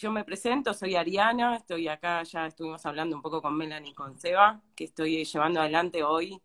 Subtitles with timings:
[0.00, 3.94] yo me presento, soy Ariana, estoy acá, ya estuvimos hablando un poco con Melanie y
[3.94, 6.40] con Seba, que estoy llevando adelante hoy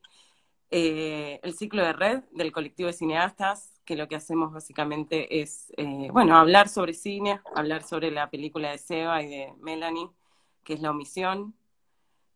[0.71, 5.71] eh, el ciclo de red del colectivo de cineastas, que lo que hacemos básicamente es,
[5.77, 10.09] eh, bueno, hablar sobre cine, hablar sobre la película de Seba y de Melanie,
[10.65, 11.55] que es La Omisión.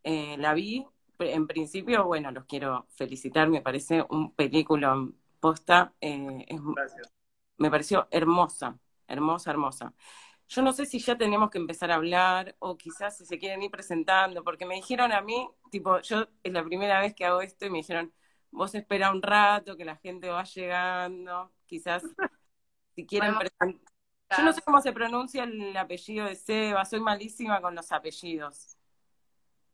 [0.03, 0.85] Eh, la vi,
[1.19, 4.95] en principio, bueno, los quiero felicitar, me parece un película
[5.41, 5.93] posta,
[7.57, 9.93] me pareció hermosa, hermosa, hermosa.
[10.49, 13.61] Yo no sé si ya tenemos que empezar a hablar o quizás si se quieren
[13.61, 17.41] ir presentando, porque me dijeron a mí, tipo, yo es la primera vez que hago
[17.41, 18.11] esto y me dijeron,
[18.49, 22.03] vos espera un rato, que la gente va llegando, quizás
[22.95, 23.91] si quieren presentar.
[24.37, 28.75] Yo no sé cómo se pronuncia el apellido de Seba, soy malísima con los apellidos.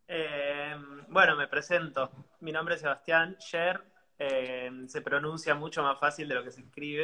[0.08, 0.76] Eh,
[1.08, 2.12] bueno, me presento.
[2.42, 3.82] Mi nombre es Sebastián Sher.
[4.20, 7.04] Eh, se pronuncia mucho más fácil de lo que se escribe.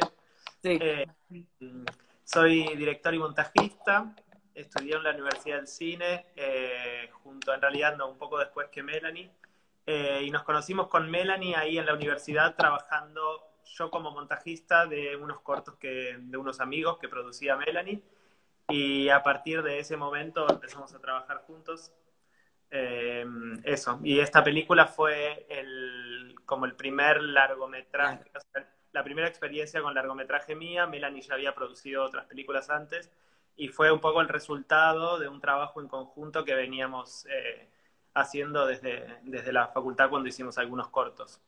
[0.62, 1.06] Eh,
[2.24, 4.14] soy director y montajista.
[4.54, 6.26] Estudié en la Universidad del Cine,
[7.22, 9.30] junto, en realidad, no, un poco después que Melanie.
[9.86, 15.40] y nos conocimos con Melanie ahí en la universidad trabajando yo como montajista de unos
[15.40, 18.02] cortos que, de unos amigos que producía Melanie.
[18.68, 21.92] Y a partir de ese momento empezamos a trabajar juntos
[22.74, 23.26] eh,
[23.64, 28.30] eso, y esta película fue el, como el primer largometraje,
[28.92, 33.10] la primera experiencia con largometraje mía, Melanie ya había producido otras películas antes,
[33.56, 37.68] y fue un poco el resultado de un trabajo en conjunto que veníamos eh,
[38.14, 41.40] haciendo desde, desde la facultad cuando hicimos algunos cortos.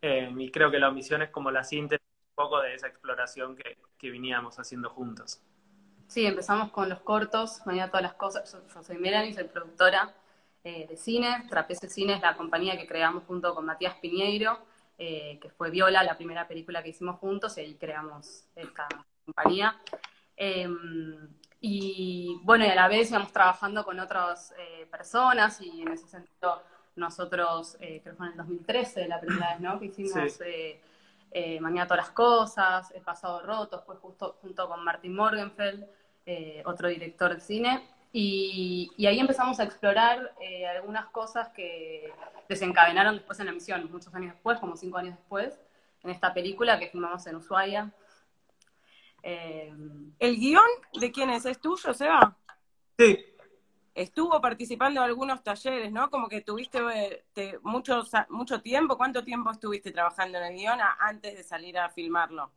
[0.00, 3.54] Eh, y creo que la omisión es como la síntesis un poco de esa exploración
[3.54, 5.40] que, que veníamos haciendo juntos.
[6.12, 8.52] Sí, empezamos con los cortos, mañana todas las cosas.
[8.52, 10.12] Yo, soy Melanie, soy productora
[10.62, 11.46] eh, de cine.
[11.48, 14.58] Trapece Cine la compañía que creamos junto con Matías Piñeiro,
[15.04, 18.86] eh, que fue Viola, la primera película que hicimos juntos, y ahí creamos esta
[19.24, 19.76] compañía.
[20.36, 21.28] Em,
[21.60, 26.06] y bueno, y a la vez íbamos trabajando con otras eh, personas, y en ese
[26.06, 26.62] sentido,
[26.94, 29.78] nosotros, creo que fue en el 2013, la primera vez, ¿no?
[29.80, 30.38] Que hicimos.
[31.60, 35.84] Mañana todas las cosas, El pasado roto, fue justo junto con Martin Morgenfeld,
[36.24, 42.12] eh, otro director de cine, y, ahí empezamos a explorar eh, algunas cosas que
[42.48, 45.58] desencadenaron después en la misión, muchos años después, como cinco años después,
[46.02, 47.90] en esta película que filmamos en Ushuaia.
[49.22, 49.72] Eh,
[50.18, 50.68] ¿El guion
[51.00, 51.46] de quién es?
[51.46, 52.36] ¿Es tuyo, Seba?
[52.98, 53.24] Sí.
[53.94, 56.10] Estuvo participando en algunos talleres, ¿no?
[56.10, 56.80] Como que tuviste
[57.62, 58.96] mucho, mucho tiempo.
[58.96, 62.50] ¿Cuánto tiempo estuviste trabajando en el guion antes de salir a filmarlo?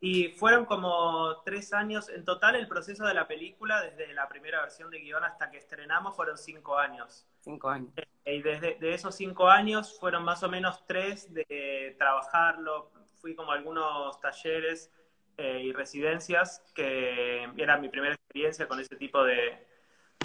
[0.00, 4.60] Y fueron como tres años, en total el proceso de la película, desde la primera
[4.60, 7.26] versión de guion hasta que estrenamos, fueron cinco años.
[7.40, 7.92] Cinco años.
[8.24, 12.92] Eh, y desde de esos cinco años fueron más o menos tres de trabajarlo.
[13.20, 14.92] Fui como a algunos talleres
[15.36, 19.66] eh, y residencias, que era mi primera experiencia con ese tipo de,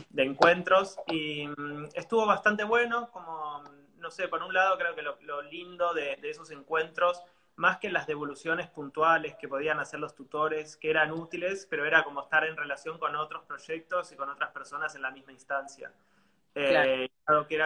[0.09, 0.97] de encuentros.
[1.07, 3.63] Y mm, estuvo bastante bueno, como,
[3.97, 7.23] no sé, por un lado creo que lo, lindo de, de esos encuentros
[7.55, 12.03] más que las devoluciones puntuales que podían hacer los tutores, que eran útiles, pero era
[12.03, 15.91] como estar en relación con otros proyectos y con otras personas en la misma instancia.
[16.55, 17.09] Eh,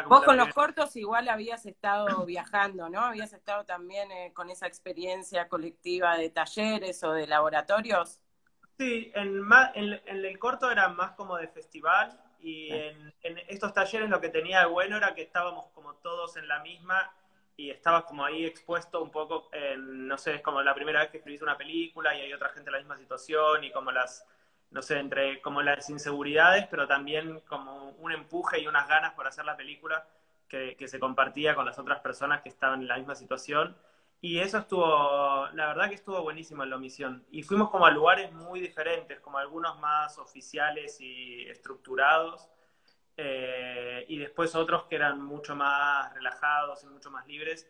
[0.08, 3.00] Vos con los cortos igual habías estado viajando, ¿no?
[3.00, 8.22] Habías estado también eh, con esa experiencia colectiva de talleres o de laboratorios.
[8.78, 9.42] Sí, en,
[9.74, 14.30] en, el corto era más como de festival y en, en, estos talleres lo que
[14.30, 17.12] tenía de bueno era que estábamos como todos en la misma
[17.58, 21.10] y estabas como ahí expuesto un poco, en, no sé, es como la primera vez
[21.10, 24.26] que escribís una película y hay otra gente en la misma situación y como las,
[24.70, 29.26] no sé, entre como las inseguridades, pero también como un empuje y unas ganas por
[29.28, 30.08] hacer la película
[30.48, 33.76] que, que se compartía con las otras personas que estaban en la misma situación.
[34.22, 37.26] Y eso estuvo, la verdad que estuvo buenísimo en la omisión.
[37.32, 42.48] Y fuimos como a lugares muy diferentes, como algunos más oficiales y estructurados,
[43.18, 47.70] eh, y después otros que eran mucho más relajados y mucho más libres.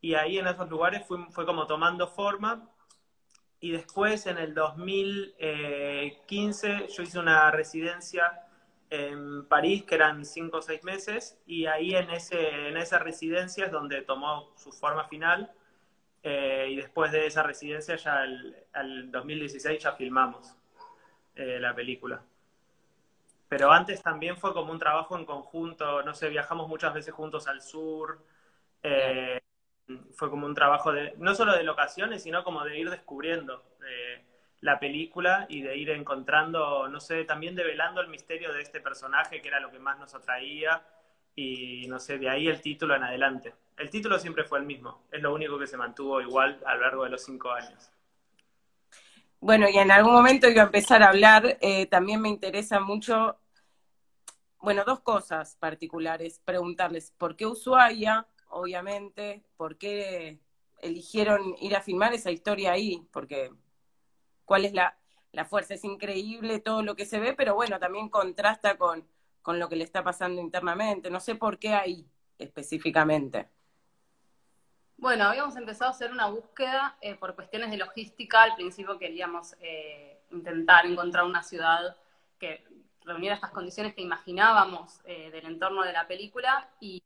[0.00, 2.68] Y ahí en esos lugares fue, fue como tomando forma.
[3.60, 8.46] Y después en el 2015 yo hice una residencia
[8.92, 13.64] en París, que eran cinco o seis meses, y ahí en, ese, en esa residencia
[13.64, 15.50] es donde tomó su forma final.
[16.22, 20.54] Eh, y después de esa residencia, ya el, 2016 ya filmamos
[21.34, 22.22] eh, la película.
[23.52, 27.46] Pero antes también fue como un trabajo en conjunto, no sé, viajamos muchas veces juntos
[27.46, 28.24] al sur.
[28.82, 29.38] Eh,
[30.14, 34.24] fue como un trabajo de, no solo de locaciones, sino como de ir descubriendo eh,
[34.62, 39.42] la película y de ir encontrando, no sé, también develando el misterio de este personaje,
[39.42, 40.82] que era lo que más nos atraía.
[41.36, 43.52] Y no sé, de ahí el título en adelante.
[43.76, 46.80] El título siempre fue el mismo, es lo único que se mantuvo igual a lo
[46.80, 47.92] largo de los cinco años.
[49.42, 53.40] Bueno, y en algún momento iba a empezar a hablar, eh, también me interesa mucho,
[54.62, 56.40] bueno, dos cosas particulares.
[56.44, 60.40] Preguntarles por qué Ushuaia, obviamente, por qué
[60.80, 63.52] eligieron ir a filmar esa historia ahí, porque
[64.44, 64.96] cuál es la,
[65.32, 69.06] la fuerza, es increíble todo lo que se ve, pero bueno, también contrasta con,
[69.42, 71.10] con lo que le está pasando internamente.
[71.10, 72.06] No sé por qué ahí
[72.38, 73.48] específicamente.
[74.96, 78.42] Bueno, habíamos empezado a hacer una búsqueda eh, por cuestiones de logística.
[78.42, 81.96] Al principio queríamos eh, intentar encontrar una ciudad
[82.38, 82.64] que
[83.04, 87.00] reuniera estas condiciones que imaginábamos eh, del entorno de la película y,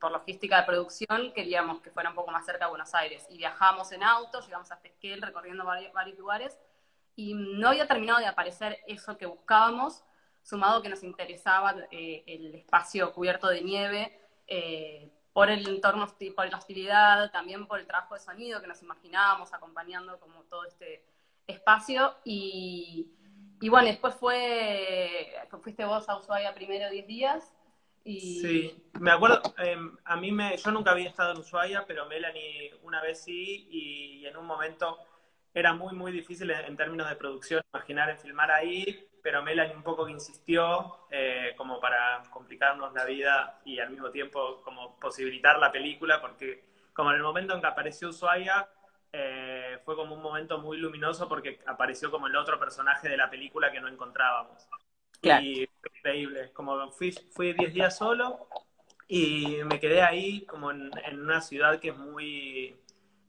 [0.00, 3.26] por logística de producción queríamos que fuera un poco más cerca de Buenos Aires.
[3.30, 6.58] Y viajamos en auto, llegamos a Pesquel recorriendo varios, varios lugares
[7.16, 10.02] y no había terminado de aparecer eso que buscábamos,
[10.42, 14.20] sumado que nos interesaba el espacio cubierto de nieve
[15.32, 19.52] por el entorno, por la hostilidad, también por el trabajo de sonido que nos imaginábamos
[19.52, 21.04] acompañando como todo este
[21.46, 22.16] espacio.
[22.24, 23.12] Y,
[23.68, 27.54] bueno, después fue, fuiste vos a Ushuaia primero 10 días.
[28.02, 28.40] Y...
[28.40, 32.74] Sí, me acuerdo, em, a mí me, yo nunca había estado en Ushuaia, pero Melanie
[32.82, 34.98] una vez sí, y, en un momento
[35.52, 39.82] era muy, muy difícil en, términos de producción imaginar en filmar ahí, pero Melanie un
[39.82, 45.58] poco que insistió eh, como para complicarnos la vida y al mismo tiempo como posibilitar
[45.58, 46.64] la película, porque
[46.94, 48.68] como en el momento en que apareció Ushuaia,
[49.12, 49.39] eh,
[49.84, 53.70] fue como un momento muy luminoso porque apareció como el otro personaje de la película
[53.70, 54.66] que no encontrábamos.
[55.22, 58.48] Y fue increíble, como fui 10 días solo
[59.06, 62.76] y me quedé ahí como en, en una ciudad que es muy,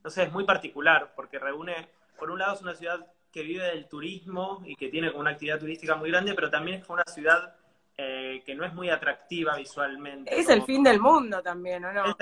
[0.04, 3.64] no sé, es muy particular, porque reúne, por un lado es una ciudad que vive
[3.64, 7.04] del turismo y que tiene como una actividad turística muy grande, pero también es una
[7.06, 7.56] ciudad
[7.98, 10.38] eh, que no es muy atractiva visualmente.
[10.38, 12.16] Es el fin del mundo también, ¿o no?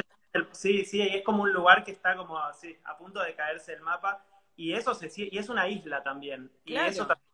[0.51, 3.81] Sí, sí, es como un lugar que está como así, a punto de caerse el
[3.81, 4.23] mapa,
[4.55, 7.29] y eso se y es una isla también, y eso también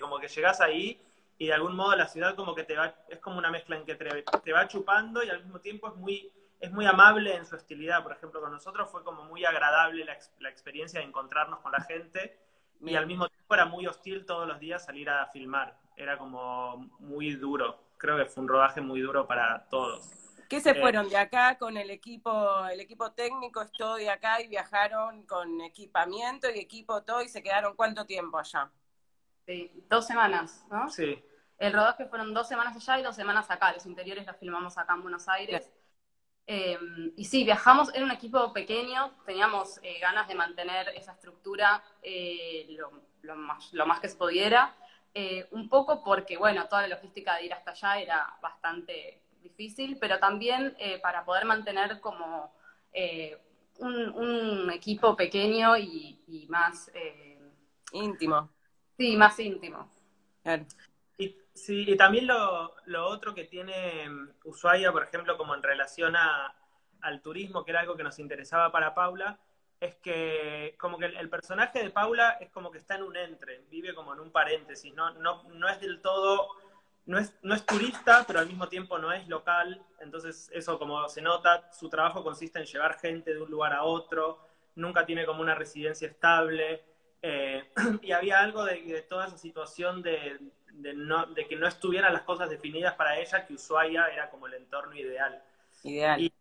[0.00, 1.00] como que llegas ahí
[1.38, 3.84] y de algún modo la ciudad como que te va, es como una mezcla en
[3.84, 7.56] que te, va chupando y al mismo tiempo es muy, es muy amable en su
[7.56, 8.02] hostilidad.
[8.02, 11.80] Por ejemplo, con nosotros fue como muy agradable la, la experiencia de encontrarnos con la
[11.82, 12.38] gente
[12.80, 15.76] y al mismo tiempo era muy hostil todos los días salir a filmar.
[15.96, 17.80] Era como muy duro.
[17.96, 20.23] Creo que fue un rodaje muy duro para todos.
[20.54, 24.40] ¿Qué se eh, fueron de acá con el equipo, el equipo técnico estuvo de acá
[24.40, 28.70] y viajaron con equipamiento y equipo todo y se quedaron cuánto tiempo allá?
[29.46, 30.88] Sí, dos semanas, ¿no?
[30.88, 31.20] Sí.
[31.58, 33.72] El rodaje fueron dos semanas allá y dos semanas acá.
[33.72, 35.68] Los interiores los filmamos acá en Buenos Aires.
[36.46, 41.82] Em, y sí, viajamos, era un equipo pequeño, teníamos eh, ganas de mantener esa estructura
[42.00, 42.76] eh,
[43.22, 44.72] lo, más, lo, más, que se pudiera,
[45.14, 49.96] eh, un poco porque, bueno, toda la logística de ir hasta allá era bastante difícil,
[50.00, 52.52] pero también para poder mantener como
[53.78, 56.90] un, equipo pequeño y, más...
[57.92, 58.50] íntimo.
[58.98, 59.88] Sí, más íntimo.
[61.54, 66.16] Sí, y también lo, lo otro que tiene mm, Ushuaia, por ejemplo, como en relación
[66.16, 66.52] a,
[67.00, 69.38] al turismo, que era algo que nos interesaba para Paula,
[69.78, 73.60] es que como que el, personaje de Paula es como que está en un entre,
[73.70, 76.48] vive como en un paréntesis, no, no, no es del todo,
[77.06, 81.08] no es, no es turista, pero al mismo tiempo no es local, entonces eso como
[81.08, 84.40] se nota, su trabajo consiste en llevar gente de un lugar a otro,
[84.74, 86.82] nunca tiene como una residencia estable,
[87.22, 87.70] eh,
[88.02, 90.38] y había algo de, de toda esa situación de,
[90.74, 94.94] de, que no estuvieran las cosas definidas para ella, que Ushuaia era como el entorno
[94.94, 95.42] ideal.
[95.82, 96.20] Ideal.
[96.20, 96.32] Y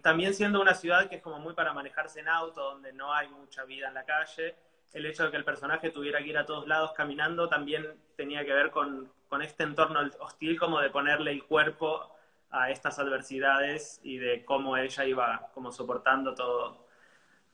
[0.00, 3.28] también siendo una ciudad que es como muy para manejarse en auto, donde no hay
[3.28, 4.54] mucha vida en la calle,
[4.94, 7.86] el hecho de que el personaje tuviera que ir a todos lados caminando también
[8.16, 12.10] tenía que ver con, con este entorno hostil, como de ponerle el cuerpo
[12.50, 16.86] a estas adversidades y de cómo ella iba como soportando todo,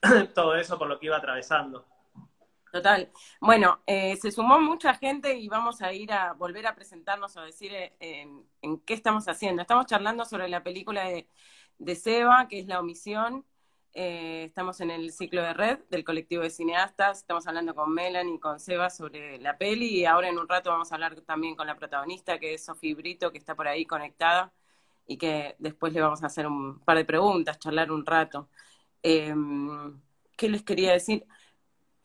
[0.35, 1.85] todo eso por lo que iba atravesando.
[2.71, 3.11] Total.
[3.41, 7.41] Bueno, eh, se sumó mucha gente y vamos a ir a volver a presentarnos o
[7.41, 9.61] decir eh, en, qué estamos haciendo.
[9.61, 13.45] Estamos charlando sobre la película de, Seba, que es La Omisión.
[13.93, 17.19] Eh, estamos en el ciclo de red del colectivo de cineastas.
[17.19, 20.69] Estamos hablando con Melanie y con Seba sobre la peli y ahora en un rato
[20.69, 23.85] vamos a hablar también con la protagonista, que es Sofía Brito, que está por ahí
[23.85, 24.53] conectada
[25.07, 28.49] y que después le vamos a hacer un par de preguntas, charlar un rato.
[29.01, 31.25] ¿Qué les quería decir?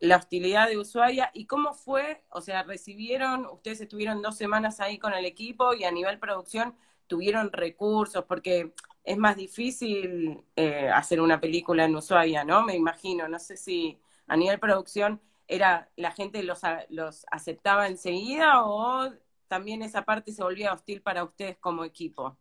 [0.00, 4.98] la hostilidad de Ushuaia y cómo fue, o sea, recibieron, ustedes estuvieron dos semanas ahí
[4.98, 6.74] con el equipo y a nivel producción
[7.06, 8.72] tuvieron recursos, porque
[9.06, 12.62] es más difícil eh, hacer una película en Ushuaia, ¿no?
[12.62, 18.64] Me imagino, no sé si a nivel producción era la gente los, los aceptaba enseguida
[18.64, 19.10] o
[19.46, 22.36] también esa parte se volvía hostil para ustedes como equipo.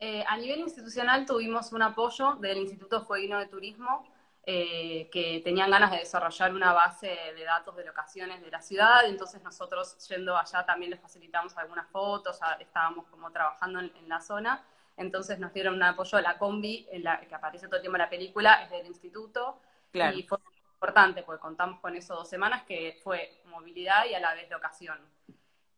[0.00, 4.04] Eh, a nivel institucional tuvimos un apoyo del Instituto Fueguino de Turismo,
[4.44, 9.06] eh, que tenían ganas de desarrollar una base de datos de locaciones de la ciudad,
[9.06, 14.64] entonces nosotros yendo allá también les facilitamos algunas fotos, estábamos como trabajando en, la zona,
[14.96, 17.96] entonces nos dieron un apoyo a la combi, en la, que aparece todo el tiempo
[17.96, 19.60] en la película, es del instituto,
[19.92, 20.38] y fue
[20.74, 24.98] importante porque contamos con eso dos semanas, que fue movilidad y a la vez locación.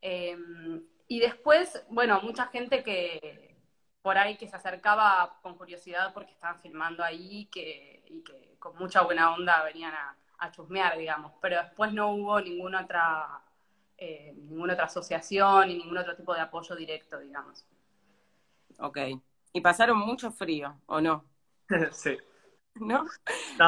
[0.00, 3.54] Em, y después, bueno, mucha gente que
[4.02, 8.76] por ahí que se acercaba con curiosidad porque estaban filmando ahí que, y que con
[8.76, 10.16] mucha buena onda venían a,
[10.52, 13.40] chusmear, digamos, pero después no hubo ninguna otra,
[13.97, 17.64] eh, ninguna otra asociación y ningún otro tipo de apoyo directo, digamos.
[18.78, 18.99] Ok.
[19.52, 21.25] ¿Y pasaron mucho frío, o no?
[21.93, 22.16] sí.
[22.75, 23.07] ¿No?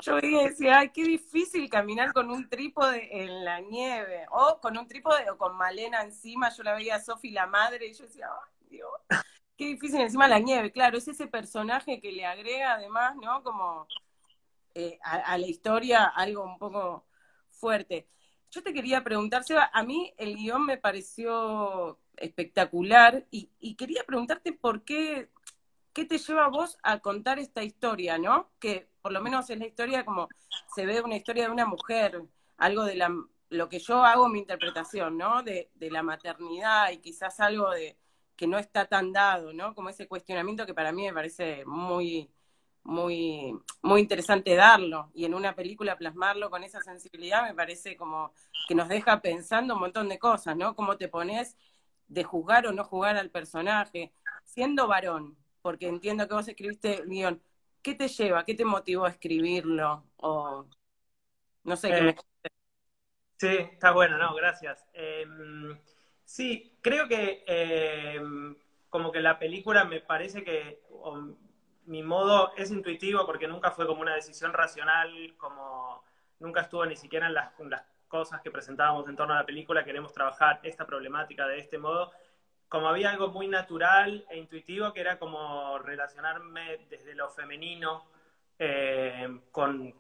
[0.03, 4.89] Yo decía, ay, qué difícil caminar con un trípode en la nieve, o con un
[4.89, 8.29] trípode o con Malena encima, yo la veía a Sofi la madre, y yo decía,
[8.29, 8.91] ay, Dios,
[9.57, 13.45] qué difícil encima la nieve, claro, es ese personaje que le agrega además, ¿no?
[13.45, 13.87] Como
[14.75, 17.07] eh, a, la historia algo un poco
[17.51, 18.09] fuerte.
[18.51, 24.53] Yo te quería preguntar, Seba, a mí el guion me pareció espectacular y, quería preguntarte
[24.53, 25.31] por qué,
[25.93, 28.51] qué te lleva a vos a contar esta historia, ¿no?
[28.59, 30.29] Que por lo menos es la historia como
[30.75, 32.23] se ve una historia de una mujer,
[32.59, 33.13] algo de la,
[33.51, 35.43] lo que yo hago mi interpretación, ¿no?
[35.43, 37.97] De, de la maternidad y quizás algo de
[38.37, 39.75] que no está tan dado, ¿no?
[39.75, 42.31] Como ese cuestionamiento que para mí me parece muy,
[42.87, 48.33] muy, muy interesante darlo y en una película plasmarlo con esa sensibilidad me parece como
[48.69, 50.77] que nos deja pensando un montón de cosas, ¿no?
[50.77, 51.57] Cómo te pones
[52.09, 54.13] de jugar o no jugar al personaje,
[54.45, 57.43] siendo varón, porque entiendo que vos escribiste el guion,
[57.83, 58.45] ¿qué te lleva?
[58.45, 60.05] ¿Qué te motivó a escribirlo?
[60.17, 60.67] O
[61.65, 62.17] no sé qué eh,
[63.39, 64.87] Sí, está bueno, no, gracias.
[64.95, 65.79] Em,
[66.25, 68.57] sí, creo que em,
[68.89, 70.81] como que la película me parece que
[71.85, 76.03] mi modo es intuitivo porque nunca fue como una decisión racional, como
[76.41, 77.53] nunca estuvo ni siquiera en las,
[78.07, 82.13] cosas que presentábamos en torno a la película, queremos trabajar esta problemática de este modo.
[82.69, 88.05] Como había algo muy natural e intuitivo que era como relacionarme desde lo femenino
[88.59, 89.95] eh, con,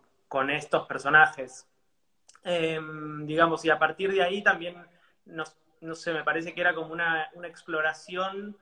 [0.51, 1.69] estos personajes.
[2.43, 4.87] Em, digamos, y a partir de ahí también,
[5.25, 5.45] no,
[5.81, 8.57] no sé, me parece que era como una, una exploración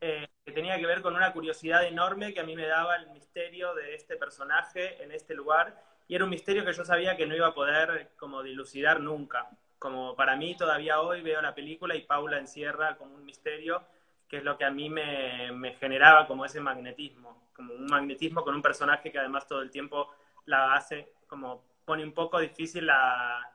[0.00, 3.10] eh, que tenía que ver con una curiosidad enorme que a mí me daba el
[3.10, 7.26] misterio de este personaje en este lugar y era un misterio que yo sabía que
[7.26, 9.48] no iba a poder como dilucidar nunca.
[9.78, 13.82] Como para mí todavía hoy veo la película y Paula encierra como un misterio
[14.28, 18.42] que es lo que a mí me, me generaba como ese magnetismo, como un magnetismo
[18.42, 20.10] con un personaje que además todo el tiempo
[20.46, 23.52] la hace como pone un poco difícil la,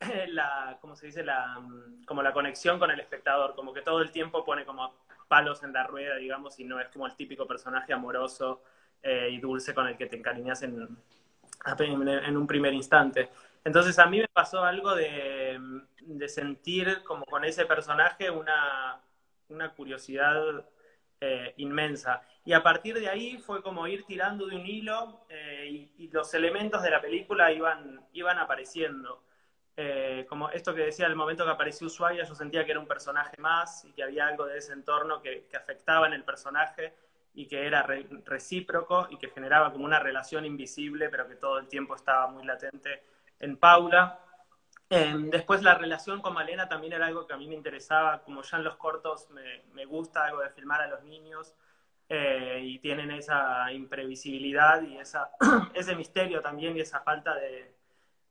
[0.28, 1.22] la ¿cómo se dice?
[1.22, 1.60] La,
[2.06, 4.94] como la conexión con el espectador, como que todo el tiempo pone como
[5.28, 8.62] palos en la rueda, digamos, y no es como el típico personaje amoroso
[9.02, 10.96] eh, y dulce con el que te encariñas en,
[11.78, 13.30] en un primer instante.
[13.64, 15.58] Entonces a mí me pasó algo de,
[16.28, 19.00] sentir como con ese personaje una,
[19.48, 20.64] una curiosidad
[21.20, 22.22] eh, inmensa.
[22.44, 26.34] Y a partir de ahí fue como ir tirando de un hilo eh, y, los
[26.34, 29.24] elementos de la película iban, iban apareciendo.
[29.76, 32.86] Eh, como esto que decía, el momento que apareció Ushuaia, yo sentía que era un
[32.86, 36.94] personaje más y que había algo de ese entorno que, afectaba en el personaje
[37.34, 37.86] y que era
[38.24, 42.44] recíproco y que generaba como una relación invisible, pero que todo el tiempo estaba muy
[42.44, 43.02] latente
[43.40, 44.20] en Paula.
[44.88, 48.42] Em, después la relación con Malena también era algo que a mí me interesaba, como
[48.42, 51.54] ya en los cortos me, me gusta algo de filmar a los niños
[52.08, 55.30] eh, y tienen esa imprevisibilidad y esa,
[55.74, 57.74] ese misterio también y esa falta de,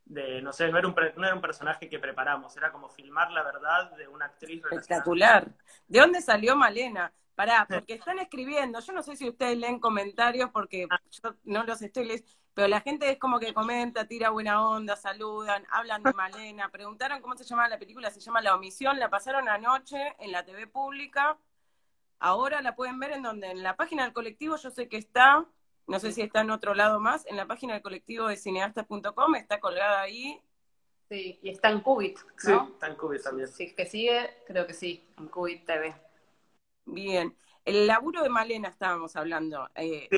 [0.06, 3.32] de, no sé, no era, un, no era un personaje que preparamos, era como filmar
[3.32, 4.64] la verdad de una actriz.
[4.64, 5.48] Espectacular.
[5.88, 7.12] ¿De dónde salió Malena?
[7.36, 11.00] Pará, porque están escribiendo, yo no sé si ustedes leen comentarios porque ah.
[11.10, 14.96] yo no los estoy leyendo, pero la gente es como que comenta, tira buena onda,
[14.96, 19.10] saludan, hablan de Malena, preguntaron cómo se llama la película, se llama La Omisión, la
[19.10, 21.40] pasaron anoche en la TV pública,
[22.20, 25.48] ahora la pueden ver en donde, en la página del colectivo yo sé que está,
[25.88, 29.36] no sé si está en otro lado más, en la página del colectivo de cineastas.com,
[29.36, 30.40] está colgada ahí.
[31.10, 32.66] Sí, y está en Cubit, ¿no?
[32.66, 33.48] Sí, está en Cubit también.
[33.48, 35.94] Sí, que sigue, creo que sí, en Cubit TV.
[36.86, 37.36] Bien.
[37.66, 39.70] El laburo de Malena estábamos hablando.
[39.76, 40.10] Eh,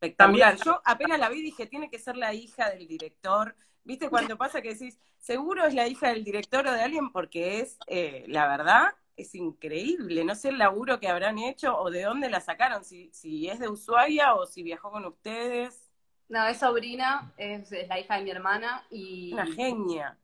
[0.00, 0.56] espectacular.
[0.56, 3.54] Yo apenas la vi dije, tiene que ser la hija del director.
[3.84, 7.12] ¿Viste cuando pasa que decís, seguro es la hija del director o de alguien?
[7.12, 10.24] Porque es, eh, la verdad, es increíble.
[10.24, 13.58] No sé el laburo que habrán hecho o de dónde la sacaron, si, si es
[13.58, 15.90] de Ushuaia o si viajó con ustedes.
[16.28, 19.32] No, es sobrina, es, la hija de mi hermana y...
[19.32, 20.18] Una genia.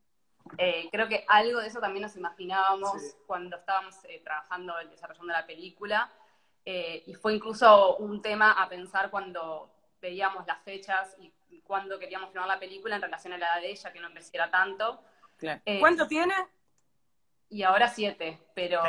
[0.58, 5.46] Eh, creo que algo de eso también nos imaginábamos cuando estábamos eh, trabajando, desarrollando la
[5.46, 6.10] película.
[6.64, 9.70] Eh, y fue incluso un tema a pensar cuando
[10.00, 13.70] veíamos las fechas y cuándo queríamos filmar la película en relación a la edad de
[13.70, 15.00] ella, que no creciera tanto.
[15.40, 16.34] Eh, ¿Cuánto tiene?
[17.48, 18.82] Y ahora siete, pero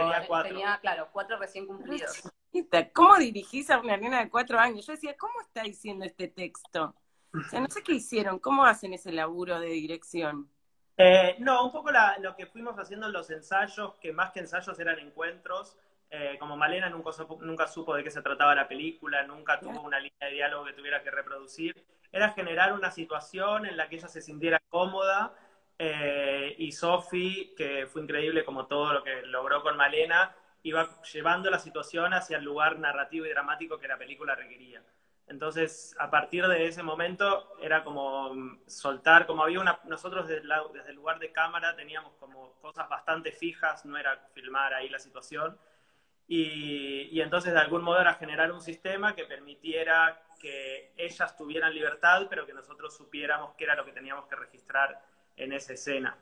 [0.43, 2.23] tenía, claro, cuatro recién cumplidos.
[2.93, 4.85] ¿Cómo dirigís a una nena de cuatro años?
[4.85, 6.95] Yo decía, ¿cómo está diciendo este texto?
[7.33, 10.49] O sea, no sé qué hicieron, ¿cómo hacen ese laburo de dirección?
[10.97, 14.79] Eh, no, un poco lo que fuimos haciendo en los ensayos, que más que ensayos
[14.79, 15.77] eran encuentros,
[16.09, 17.09] eh, como Malena nunca,
[17.41, 20.73] nunca supo de qué se trataba la película, nunca tuvo una línea de diálogo que
[20.73, 25.33] tuviera que reproducir, era generar una situación en la que ella se sintiera cómoda
[25.79, 31.49] eh, y Sofi, que fue increíble como todo lo que logró con Malena, iba llevando
[31.49, 34.83] la situación hacia el lugar narrativo y dramático que la película requería.
[35.27, 40.89] Entonces, a partir de ese momento, era como soltar, como había una, nosotros desde, desde
[40.89, 45.57] el lugar de cámara teníamos como cosas bastante fijas, no era filmar ahí la situación,
[46.27, 52.27] y, entonces de algún modo era generar un sistema que permitiera que ellas tuvieran libertad,
[52.29, 55.01] pero que nosotros supiéramos qué era lo que teníamos que registrar
[55.37, 56.17] en esa escena.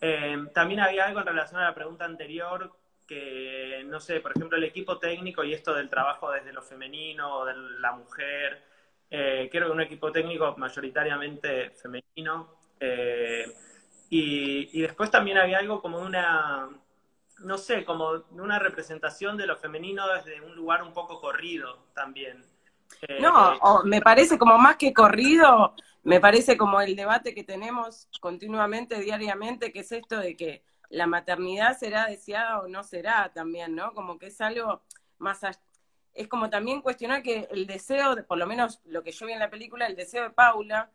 [0.00, 2.74] Eh, también había algo en relación a la pregunta anterior,
[3.06, 7.38] que, no sé, por ejemplo, el equipo técnico y esto del trabajo desde lo femenino
[7.38, 8.62] o de la mujer,
[9.10, 12.56] eh, creo que un equipo técnico mayoritariamente femenino.
[12.80, 13.44] Eh,
[14.10, 16.68] y, y, después también había algo como una,
[17.40, 22.44] no sé, como una representación de lo femenino desde un lugar un poco corrido también.
[23.08, 28.08] Eh, no, me parece como más que corrido, me parece como el debate que tenemos
[28.20, 30.62] continuamente, diariamente, que es esto de que
[30.94, 33.92] la maternidad será deseada o no será también, ¿no?
[33.92, 34.82] Como que es algo
[35.18, 35.40] más
[36.14, 39.40] es como también cuestionar que el deseo, por lo menos lo que yo vi en
[39.40, 40.90] la película, el deseo de Paula,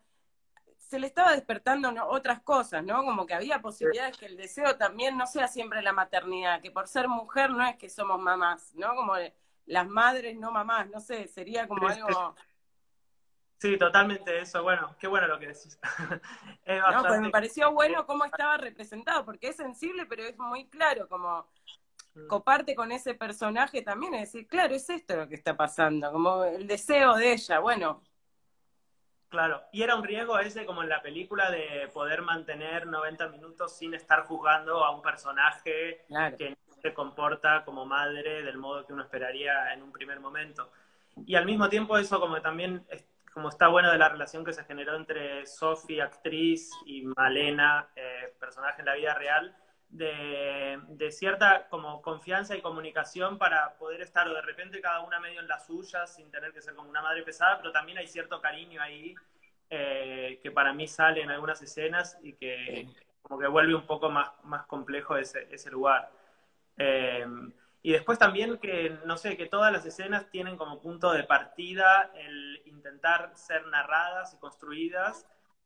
[0.77, 3.03] se le estaba despertando otras cosas, ¿no?
[3.03, 6.87] Como que había posibilidades que el deseo también no sea siempre la maternidad, que por
[6.87, 8.95] ser mujer no es que somos mamás, ¿no?
[8.95, 9.13] Como
[9.65, 12.35] las madres, no mamás, no sé, sería como algo...
[13.59, 14.63] Sí, totalmente eso.
[14.63, 15.79] Bueno, qué bueno lo que decís.
[16.65, 21.07] No, pues me pareció bueno cómo estaba representado, porque es sensible, pero es muy claro,
[21.07, 21.47] como
[22.13, 22.27] mm.
[22.27, 26.43] coparte con ese personaje también, es decir, claro, es esto lo que está pasando, como
[26.43, 28.03] el deseo de ella, bueno,
[29.29, 33.77] Claro, y era un riesgo ese como en la película de poder mantener 90 minutos
[33.77, 36.03] sin estar juzgando a un personaje
[36.35, 40.71] que no se comporta como madre del modo que uno esperaría en un primer momento.
[41.27, 42.83] Y al mismo tiempo eso como también
[43.33, 48.33] como está bueno de la relación que se generó entre Sophie, actriz, y Malena, eh,
[48.39, 49.55] personaje en la vida real,
[49.89, 55.19] de, de, cierta como confianza y comunicación para poder estar o de repente cada una
[55.19, 58.05] medio en la suya sin tener que ser como una madre pesada, pero también hay
[58.05, 59.15] cierto cariño ahí
[59.71, 62.87] eh, que para mí sale en algunas escenas y que
[63.21, 66.11] como que vuelve un poco más, más complejo ese, ese lugar.
[66.77, 67.25] Eh,
[67.81, 72.11] y después también que, no sé, que todas las escenas tienen como punto de partida
[72.13, 75.25] el intentar ser narradas y construidas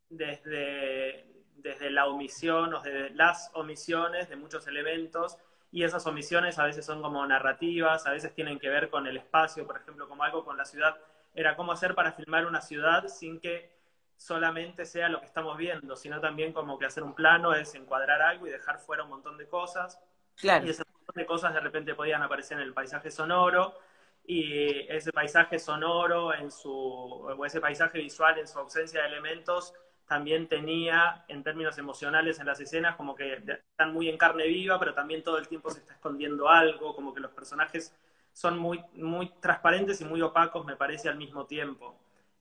[0.09, 5.37] desde, desde la omisión o desde las omisiones de muchos elementos
[5.71, 9.17] y esas omisiones a veces son como narrativas, a veces tienen que ver con el
[9.17, 10.95] espacio, por ejemplo, como algo con la ciudad,
[11.33, 13.73] era cómo hacer para filmar una ciudad sin que
[14.15, 18.21] solamente sea lo que estamos viendo, sino también como que hacer un plano es encuadrar
[18.21, 19.99] algo y dejar fuera un montón de cosas.
[20.35, 20.67] Claro.
[20.67, 20.69] Y
[21.13, 23.77] montón de cosas de repente podían aparecer en el paisaje sonoro
[24.25, 29.73] y ese paisaje sonoro en su, o ese paisaje visual en su ausencia de elementos
[30.07, 34.77] también tenía, en términos emocionales en las escenas, como que están muy en carne viva,
[34.77, 37.95] pero también todo el tiempo se está escondiendo algo, como que los personajes
[38.33, 41.95] son muy, muy transparentes y muy opacos, me parece, al mismo tiempo.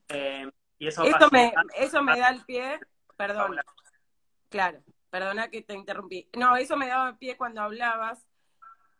[0.09, 2.79] Eh, y eso, me, eso me da el pie,
[3.15, 3.55] perdón,
[4.49, 6.27] claro, perdona que te interrumpí.
[6.33, 8.27] No, eso me daba pie cuando hablabas.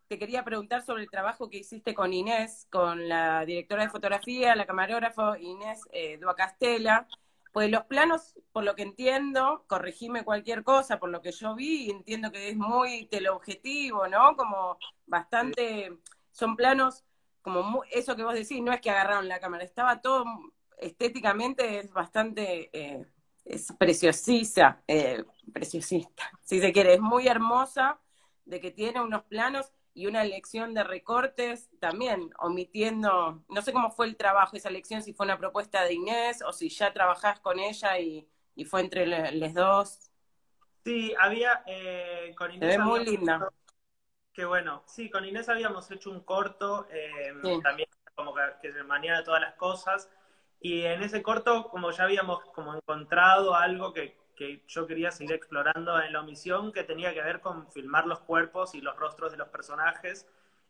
[0.08, 4.56] Te quería preguntar sobre el trabajo que hiciste con Inés, con la directora de fotografía,
[4.56, 7.08] la camarógrafa Inés eh, Duacastela
[7.54, 11.92] pues los planos, por lo que entiendo, corregime cualquier cosa, por lo que yo vi,
[11.92, 14.36] entiendo que es muy teleobjetivo, ¿no?
[14.36, 15.96] Como bastante,
[16.32, 17.04] son planos,
[17.44, 20.26] como eso que vos decís, no es que agarraron la cámara, estaba todo
[20.80, 23.06] estéticamente, es bastante, eh,
[23.46, 28.00] es preciosista, eh, preciosista, si se quiere, es muy hermosa,
[28.46, 33.91] de que tiene unos planos y una elección de recortes también, omitiendo, no sé cómo
[33.91, 37.39] fue el trabajo, esa elección, si fue una propuesta de Inés o si ya trabajás
[37.39, 38.27] con ella y,
[38.65, 40.12] fue entre los dos.
[40.84, 42.73] Sí, había eh, con Inés.
[42.73, 43.49] Se ve muy linda.
[44.34, 44.84] Qué bueno.
[44.88, 49.41] Sí, con Inés habíamos hecho un corto, eh, también como que, que se maneja todas
[49.41, 50.10] las cosas.
[50.60, 55.34] Y en ese corto, como ya habíamos como encontrado algo que, que yo quería seguir
[55.34, 59.32] explorando en la omisión, que tenía que ver con filmar los cuerpos y los rostros
[59.32, 60.27] de los personajes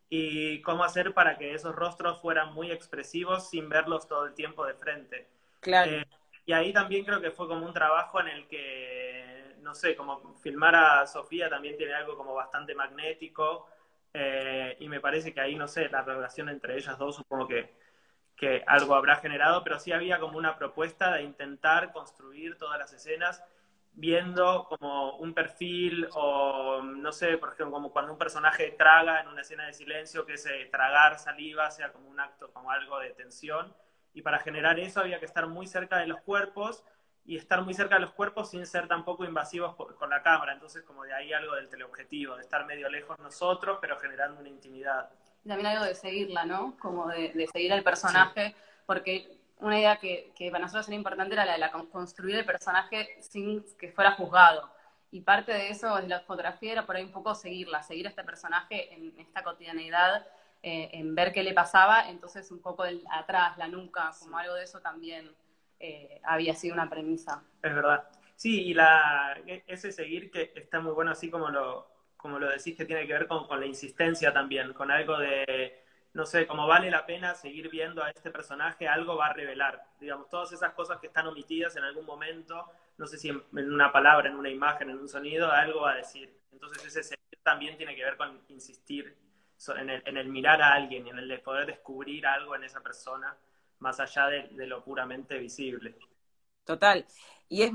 [0.09, 4.65] y cómo hacer para que esos rostros fueran muy expresivos sin verlos todo el tiempo
[4.65, 5.27] de frente.
[5.59, 5.91] Claro.
[5.91, 6.07] Eh,
[6.45, 10.35] y ahí también creo que fue como un trabajo en el que, no sé, como
[10.35, 13.67] filmar a Sofía también tiene algo como bastante magnético,
[14.13, 17.73] eh, y me parece que ahí, no sé, la relación entre ellas dos supongo que,
[18.35, 22.93] que algo habrá generado, pero sí había como una propuesta de intentar construir todas las
[22.93, 23.43] escenas
[23.95, 29.27] viendo como un perfil o, no sé, por ejemplo, como cuando un personaje traga en
[29.27, 33.11] una escena de silencio, que ese tragar saliva sea como un acto, como algo de
[33.11, 33.73] tensión.
[34.13, 36.83] Y para generar eso había que estar muy cerca de los cuerpos
[37.25, 40.53] y estar muy cerca de los cuerpos sin ser tampoco invasivos con la cámara.
[40.53, 44.49] Entonces, como de ahí algo del teleobjetivo, de estar medio lejos nosotros, pero generando una
[44.49, 45.09] intimidad.
[45.47, 46.77] También algo de seguirla, ¿no?
[46.79, 51.67] Como de, seguir al personaje, porque una idea que, para nosotros era importante era la
[51.67, 54.69] de construir el personaje sin que fuera juzgado.
[55.11, 58.09] Y parte de eso, de la fotografía, era por ahí un poco seguirla, seguir a
[58.09, 60.27] este personaje en esta cotidianeidad,
[60.61, 62.09] eh, en ver qué le pasaba.
[62.09, 65.31] Entonces, un poco atrás, la nuca, como algo de eso también
[65.79, 67.43] eh, había sido una premisa.
[67.61, 68.09] Es verdad.
[68.35, 72.49] Sí, y la, e, ese seguir que está muy bueno, así como lo, como lo
[72.49, 75.82] decís, que tiene que ver con la insistencia también, con algo de
[76.13, 79.83] no sé, como vale la pena seguir viendo a este personaje, algo va a revelar.
[79.99, 83.91] Digamos, todas esas cosas que están omitidas en algún momento, no sé si en, una
[83.91, 86.31] palabra, en una imagen, en un sonido, algo va a decir.
[86.51, 89.17] Entonces ese seguir también tiene que ver con insistir
[89.77, 93.35] en el, mirar a alguien y en el de poder descubrir algo en esa persona,
[93.79, 95.95] más allá de, de lo puramente visible.
[96.63, 97.05] Total.
[97.49, 97.71] Y, es,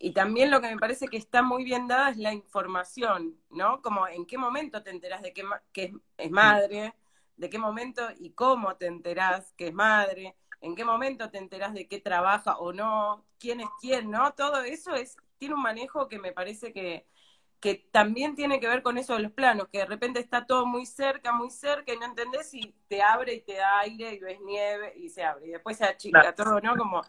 [0.00, 3.80] y también lo que me parece que está muy bien dada es la información, ¿no?
[3.82, 6.94] Como en qué momento te enteras de que, que es madre,
[7.38, 11.72] de qué momento y cómo te enterás que es madre, en qué momento te enterás
[11.72, 14.32] de qué trabaja o no, quién es quién, ¿no?
[14.34, 17.06] Todo eso es, tiene un manejo que me parece que,
[17.60, 20.66] que también tiene que ver con eso de los planos, que de repente está todo
[20.66, 24.18] muy cerca, muy cerca, y no entendés si te abre y te da aire y
[24.18, 26.76] ves nieve y se abre, y después se achica todo, ¿no?
[26.76, 27.02] Como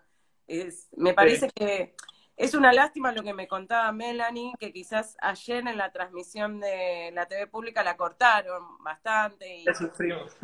[0.48, 1.96] es, me parece que
[2.40, 7.12] es una lástima lo que me contaba Melanie, que quizás ayer en la transmisión de
[7.14, 9.58] la TV pública la cortaron bastante.
[9.58, 10.38] Y la sufrimos.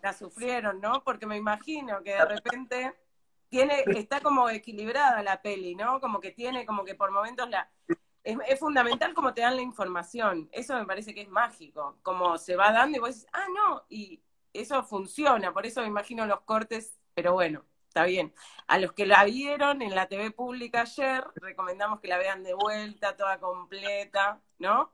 [0.00, 1.04] La sufrieron, ¿no?
[1.04, 2.94] Porque me imagino que de repente
[3.50, 6.00] tiene, está como equilibrada la peli, ¿no?
[6.00, 7.70] Como que tiene, como que por momentos la...
[8.24, 10.48] Es, fundamental como te dan la información.
[10.52, 11.98] Eso me parece que es mágico.
[12.02, 14.22] Como se va dando y vos dices, ah, no, y
[14.54, 15.52] eso funciona.
[15.52, 17.62] Por eso me imagino los cortes, pero bueno
[17.92, 18.32] está bien.
[18.68, 22.54] A los que la vieron en la TV pública ayer, recomendamos que la vean de
[22.54, 24.92] vuelta, toda completa, ¿no?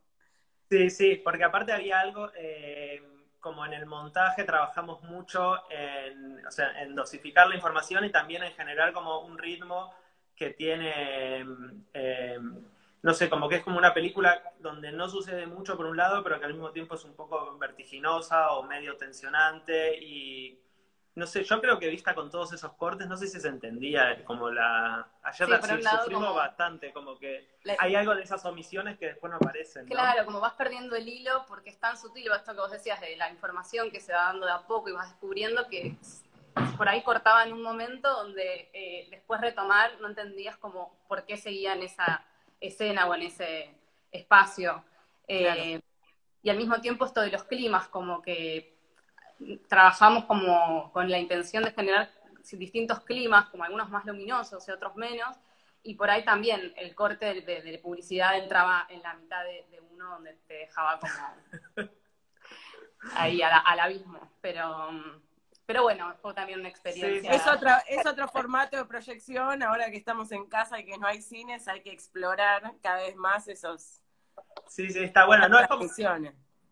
[0.70, 3.02] Sí, sí, porque aparte había algo, eh,
[3.40, 8.42] como en el montaje trabajamos mucho en, o sea, en dosificar la información y también
[8.42, 9.94] en generar como un ritmo
[10.34, 11.46] que tiene,
[11.94, 12.38] eh,
[13.02, 16.22] no sé, como que es como una película donde no sucede mucho por un lado,
[16.22, 20.60] pero que al mismo tiempo es un poco vertiginosa o medio tensionante y
[21.18, 24.24] no sé, yo creo que vista con todos esos cortes, no sé si se entendía
[24.24, 25.08] como la...
[25.24, 25.48] Ayer
[25.82, 29.86] sufrimos bastante, como que hay algo de esas omisiones que después no aparecen.
[29.86, 33.16] Claro, como vas perdiendo el hilo porque es tan sutil, esto que vos decías de
[33.16, 35.96] la información que se va dando de a poco y vas descubriendo que
[36.76, 41.36] por ahí cortaba en un momento donde eh, después retomar no entendías como por qué
[41.36, 42.24] seguía en esa
[42.60, 43.74] escena o en ese
[44.12, 44.84] espacio.
[45.26, 45.80] Eh,
[46.44, 48.77] y al mismo tiempo esto de los climas, como que
[49.68, 52.10] trabajamos como con la intención de generar
[52.52, 55.36] distintos climas, como algunos más luminosos y otros menos,
[55.82, 60.34] y por ahí también el corte de, publicidad entraba en la mitad de, uno donde
[60.46, 61.88] te dejaba como
[63.14, 64.90] ahí al abismo, pero...
[65.66, 67.30] Pero bueno, fue también una experiencia.
[67.30, 69.62] es, otro, es otro formato de proyección.
[69.62, 73.14] Ahora que estamos en casa y que no hay cines, hay que explorar cada vez
[73.16, 74.00] más esos.
[74.66, 75.46] Sí, sí, está bueno.
[75.46, 75.86] No es como,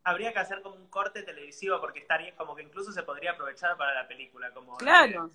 [0.06, 3.76] habría que hacer como un corte televisivo porque estaría como que incluso se podría aprovechar
[3.76, 4.52] para la película.
[4.52, 5.30] Como claro.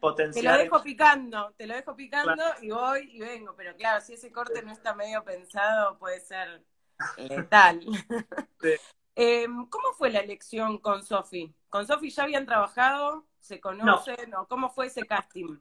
[0.00, 0.42] Potencial.
[0.42, 3.54] Te lo dejo picando, te lo dejo picando y voy y vengo.
[3.56, 6.64] Pero claro, si ese corte no está medio pensado, puede ser
[7.18, 7.80] letal.
[9.20, 11.52] Em, ¿Cómo fue la elección con Sofi?
[11.68, 13.26] ¿Con Sofi ya habían trabajado?
[13.40, 14.30] ¿Se conocen?
[14.30, 14.46] No.
[14.46, 15.58] ¿Cómo fue ese casting?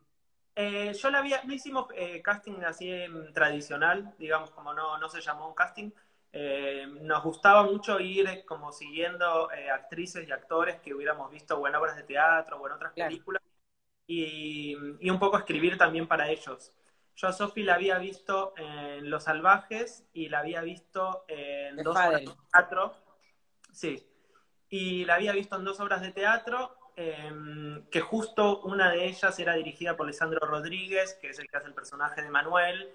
[0.55, 5.09] Eh, yo la había, no hicimos eh, casting así em, tradicional, digamos, como no, no
[5.09, 5.89] se llamó un casting.
[6.39, 11.67] Eh, nos gustaba mucho ir como siguiendo eh, actrices y actores que hubiéramos visto o
[11.67, 13.41] en obras de teatro o en otras películas
[14.05, 16.71] y, un poco escribir también para ellos.
[17.15, 21.97] Yo a Sofi la había visto en Los Salvajes y la había visto en dos
[21.97, 22.93] obras de teatro.
[23.73, 24.07] Sí.
[24.69, 29.39] Y la había visto en dos obras de teatro, em, que justo una de ellas
[29.39, 32.93] era dirigida por Lisandro Rodríguez, que es el que hace el personaje de Manuel.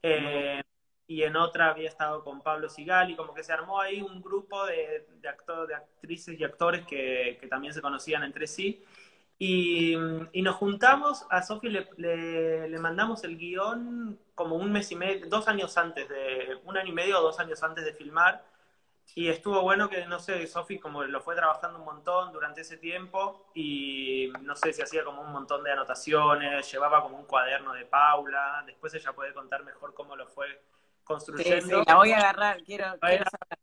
[0.00, 0.62] Eh,
[1.06, 4.64] y en otra había estado con Pablo Sigali, como que se armó ahí un grupo
[4.66, 5.32] de, de,
[5.68, 8.82] de actrices y actores que, que, también se conocían entre sí.
[9.38, 9.94] Y,
[10.32, 14.96] y nos juntamos, a Sofi le, le, le, mandamos el guion como un mes y
[14.96, 18.44] medio, dos años antes de, un año y medio o dos años antes de filmar,
[19.14, 22.78] y estuvo bueno que, no sé, Sofi como lo fue trabajando un montón durante ese
[22.78, 27.74] tiempo y no sé si hacía como un montón de anotaciones, llevaba como un cuaderno
[27.74, 30.46] de Paula, después ella puede contar mejor cómo lo fue
[31.04, 31.66] construyendo.
[31.66, 33.58] Sí, sí, la voy a agarrar, quiero, era, quiero saber.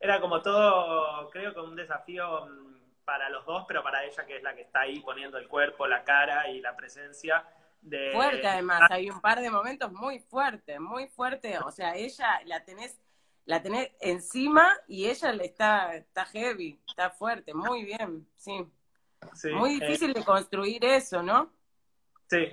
[0.00, 4.36] Era como todo, creo que un desafío mm, para los dos, pero para ella que
[4.36, 7.44] es la que está ahí poniendo el cuerpo, la cara y la presencia.
[7.80, 8.12] De...
[8.12, 12.64] Fuerte además, hay un par de momentos muy fuertes, muy fuertes, o sea, ella la
[12.64, 12.98] tenés
[13.46, 18.66] la tenés encima y ella le está, está heavy, está fuerte, muy bien, sí.
[19.32, 21.52] sí muy difícil eh, de construir eso, ¿no?
[22.28, 22.48] Sí,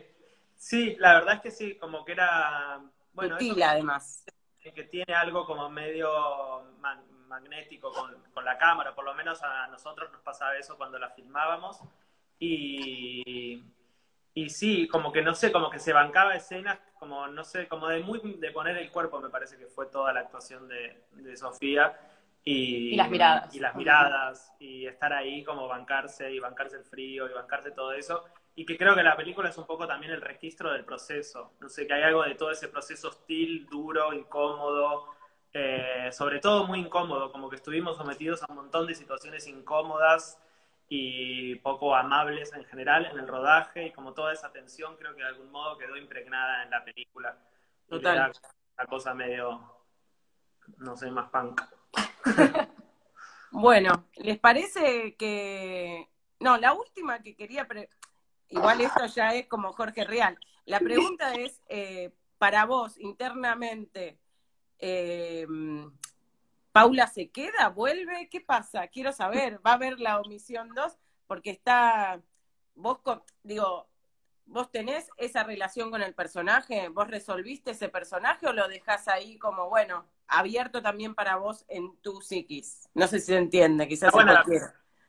[0.56, 2.80] sí, la verdad es que sí, como que era,
[3.14, 4.26] bueno, Sutil, además.
[4.62, 6.10] Que tiene algo como medio
[7.28, 11.10] magnético con, con, la cámara, por lo menos a nosotros nos pasaba eso cuando la
[11.10, 11.80] filmábamos.
[12.40, 13.64] Y,
[14.34, 17.90] y sí, como que no sé, como que se bancaba escenas como, no sé, como
[17.90, 21.36] de, muy, de poner el cuerpo, me parece que fue toda la actuación de, de
[21.36, 22.00] Sofía.
[22.46, 23.54] Y, y, las miradas.
[23.54, 27.92] Y las miradas, y estar ahí como bancarse, y bancarse el frío, y bancarse todo
[27.92, 28.24] eso.
[28.56, 31.54] Y que creo que la película es un poco también el registro del proceso.
[31.60, 35.08] No sé, que hay algo de todo ese proceso hostil, duro, incómodo,
[35.54, 40.40] eh, sobre todo muy incómodo, como que estuvimos sometidos a un montón de situaciones incómodas
[40.90, 45.22] y poco amables en general en el rodaje y como toda esa tensión creo que
[45.22, 47.38] de algún modo quedó impregnada en la película.
[47.88, 48.32] Total.
[48.78, 49.62] Una cosa medio,
[50.78, 51.62] no sé, más punk.
[53.52, 56.10] bueno, ¿les parece que...
[56.40, 57.68] No, la última que quería...
[57.68, 57.90] Pre...
[58.50, 60.38] Igual esto ya es como Jorge Real.
[60.66, 64.18] La pregunta es, eh, para vos, internamente,
[64.80, 65.48] eh,
[66.74, 67.70] ¿Paula se queda?
[67.70, 68.28] ¿Vuelve?
[68.30, 68.88] ¿Qué pasa?
[68.88, 69.60] Quiero saber.
[69.66, 70.98] ¿Va a haber la omisión 2?
[71.28, 72.20] Porque está,
[72.74, 72.98] vos,
[73.44, 73.88] digo,
[74.48, 79.38] vos tenés esa relación con el personaje, vos resolviste ese personaje o lo dejás ahí
[79.38, 82.90] como, bueno, abierto también para vos en tu psiquis.
[82.96, 84.34] No sé si se entiende, quizás ah, bueno,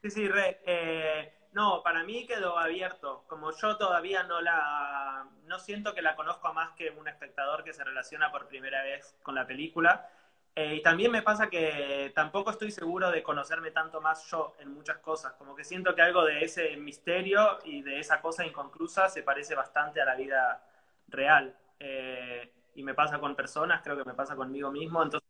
[0.02, 0.60] Sí, sí, re.
[0.66, 3.24] Eh, no, para mí quedó abierto.
[3.28, 7.72] Como yo todavía no la, no siento que la conozco más que un espectador que
[7.72, 10.10] se relaciona por primera vez con la película.
[10.56, 14.74] Eh, y también me pasa que tampoco estoy seguro de conocerme tanto más yo en
[14.74, 15.34] muchas cosas.
[15.34, 19.54] Como que siento que algo de ese misterio y de esa cosa inconclusa se parece
[19.54, 20.66] bastante a la vida
[21.06, 21.56] real.
[21.78, 25.04] Eh, y me pasa con personas, creo que me pasa conmigo mismo.
[25.04, 25.28] Entonces,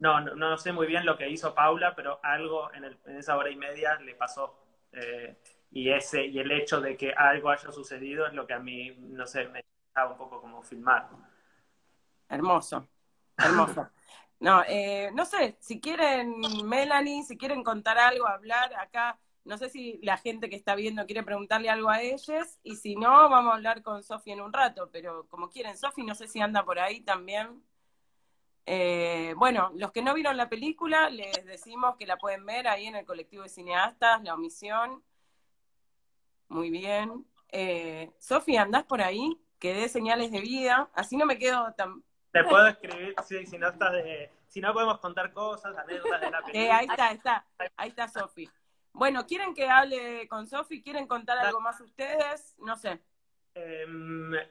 [0.00, 3.56] no, no, sé muy bien lo que hizo Paula, pero algo en esa hora y
[3.56, 4.65] media le pasó.
[4.96, 5.36] Eh,
[5.70, 8.96] y, ese, y el hecho de que algo haya sucedido es lo que a mí,
[8.98, 9.62] no sé, me
[9.94, 11.08] da un poco como filmar.
[12.28, 12.88] Hermoso,
[13.36, 13.90] hermoso.
[14.40, 19.70] No, eh, no sé, si quieren, Melanie, si quieren contar algo, hablar acá, no sé
[19.70, 23.52] si la gente que está viendo quiere preguntarle algo a ellos, y si no, vamos
[23.52, 26.64] a hablar con Sofi en un rato, pero como quieren, Sofi, no sé si anda
[26.64, 27.62] por ahí también.
[28.66, 32.86] Eh, bueno, los que no vieron la película, les decimos que la pueden ver ahí
[32.86, 35.02] en el colectivo de cineastas, La Omisión.
[36.48, 37.24] Muy bien.
[37.50, 39.40] Eh, Sofi, ¿andás por ahí?
[39.58, 42.02] Que dé señales de vida, así no me quedo tan
[42.36, 46.30] te puedo escribir, sí, si no estás de, si no podemos contar cosas, anécdotas de
[46.30, 46.64] la película.
[46.64, 47.46] Eh, ahí está, está,
[47.78, 48.50] ahí está Sofi.
[48.92, 50.82] Bueno, ¿quieren que hable con Sofi?
[50.82, 52.54] ¿Quieren contar algo más ustedes?
[52.58, 53.00] No sé.
[53.58, 53.86] Eh,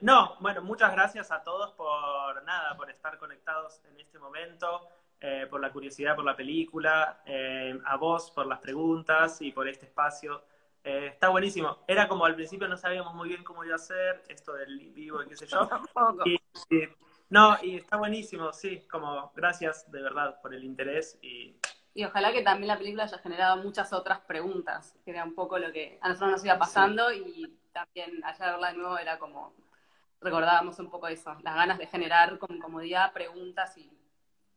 [0.01, 4.89] no, bueno, muchas gracias a todos por nada, por estar conectados en este momento,
[5.21, 9.69] eh, por la curiosidad por la película, eh, a vos por las preguntas y por
[9.69, 10.43] este espacio.
[10.83, 11.83] Eh, está buenísimo.
[11.87, 15.21] Era como al principio no sabíamos muy bien cómo iba a ser esto del vivo
[15.21, 15.69] y qué sé yo.
[16.25, 16.35] Y,
[16.75, 16.89] y,
[17.29, 21.55] no, y está buenísimo, sí, como gracias de verdad por el interés y...
[21.93, 25.57] Y ojalá que también la película haya generado muchas otras preguntas, que era un poco
[25.57, 27.23] lo que a nosotros nos iba pasando sí.
[27.25, 29.53] y también allá verla de nuevo era como,
[30.21, 33.91] recordábamos un poco eso, las ganas de generar con comodidad preguntas y,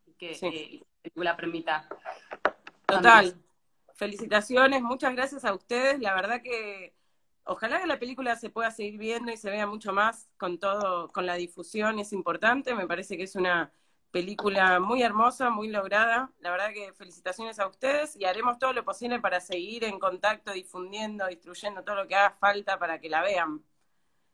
[0.07, 0.51] y que, sí.
[0.51, 1.89] que, la película permita.
[2.87, 3.35] Total.
[3.95, 6.95] Felicitaciones, muchas gracias a ustedes, la verdad que
[7.43, 11.09] ojalá que la película se pueda seguir viendo y se vea mucho más con todo,
[11.09, 13.73] con la difusión, es importante, me parece que es una
[14.11, 18.85] película muy hermosa, muy lograda, la verdad que felicitaciones a ustedes y haremos todo lo
[18.85, 23.23] posible para seguir en contacto, difundiendo, distribuyendo todo lo que haga falta para que la
[23.23, 23.63] vean.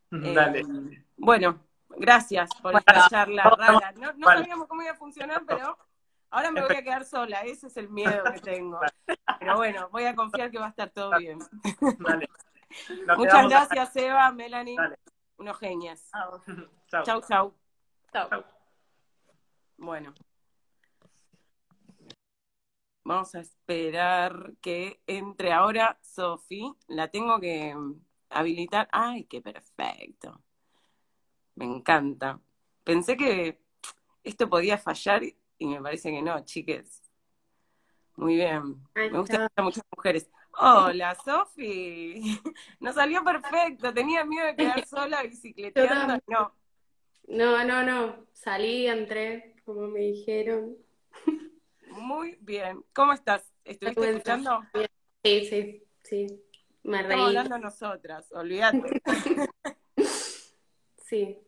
[0.09, 0.61] Dale.
[0.61, 1.59] Eh, bueno,
[1.89, 3.91] gracias por bueno, esta charla rara.
[3.93, 5.77] No, no sabíamos cómo iba a funcionar, pero
[6.29, 8.79] ahora me voy a quedar sola, ese es el miedo que tengo.
[9.39, 11.39] Pero bueno, voy a confiar que va a estar todo bien.
[11.99, 12.29] Dale.
[13.17, 14.77] Muchas gracias, Eva, Melanie.
[14.77, 14.95] Dale.
[15.37, 16.09] Unos genias.
[16.87, 17.03] Chao.
[17.03, 17.53] Chau, chau.
[18.13, 18.54] Chau.
[19.77, 20.13] Bueno.
[23.03, 26.73] Vamos a esperar que entre ahora Sofi.
[26.87, 27.75] La tengo que
[28.29, 28.87] habilitar.
[28.91, 30.41] ¡Ay, qué perfecto!
[31.55, 32.39] Me encanta.
[32.83, 33.61] Pensé que
[34.23, 37.01] esto podía fallar y me parece que no, chiques.
[38.15, 38.81] Muy bien.
[38.95, 40.29] Me gustan muchas mujeres.
[40.57, 42.21] Hola, Sofi.
[42.79, 43.93] No salió perfecto.
[43.93, 46.19] Tenía miedo de quedar sola bicicleteando.
[46.27, 46.53] No.
[47.27, 48.25] No, no, no.
[48.33, 50.77] Salí, entré, como me dijeron.
[51.89, 52.85] Muy bien.
[52.93, 53.51] ¿Cómo estás?
[53.63, 54.61] ¿Estuviste escuchando?
[55.23, 56.27] Sí, sí, sí.
[56.83, 57.11] Me reí.
[57.11, 59.01] Estamos hablando nosotras, olvídate.
[61.03, 61.39] sí.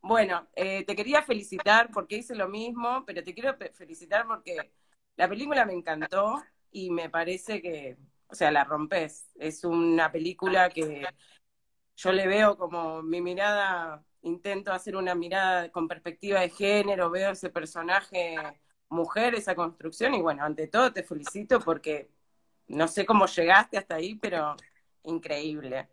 [0.00, 4.72] Bueno, eh, te quería felicitar porque hice lo mismo, pero te quiero felicitar porque
[5.16, 7.96] la película me encantó y me parece que,
[8.28, 9.30] o sea, la rompes.
[9.36, 11.06] Es una película que
[11.96, 17.32] yo le veo como mi mirada, intento hacer una mirada con perspectiva de género, veo
[17.32, 18.36] ese personaje
[18.88, 22.10] mujer, esa construcción y bueno, ante todo te felicito porque
[22.68, 24.56] no sé cómo llegaste hasta ahí, pero
[25.04, 25.88] increíble.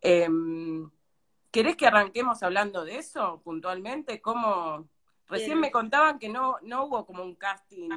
[0.00, 0.90] Em,
[1.50, 4.20] ¿Querés que arranquemos hablando de eso puntualmente?
[4.20, 4.88] ¿Cómo?
[5.28, 7.90] Recién me contaban que no, no hubo como un casting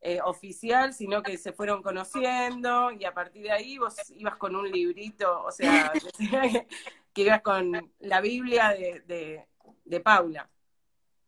[0.00, 4.54] eh, oficial, sino que se fueron conociendo y a partir de ahí vos ibas con
[4.54, 5.92] un librito, o sea,
[7.12, 9.44] que, ibas con la Biblia de,
[9.84, 10.48] de, Paula.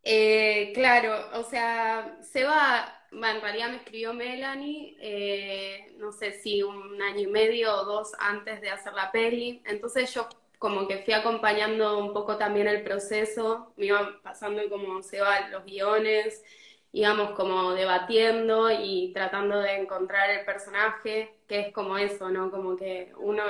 [0.04, 6.62] Eh, claro, o sea, se va, en realidad me escribió Melanie, eh, no sé si
[6.62, 10.28] un año y medio o dos antes de hacer la peli, entonces yo
[10.60, 15.50] como que fui acompañando un poco también el proceso, me iban pasando como se van
[15.50, 16.44] los guiones,
[16.92, 22.50] íbamos como debatiendo y tratando de encontrar el personaje, que es como eso, ¿no?
[22.50, 23.44] Como que uno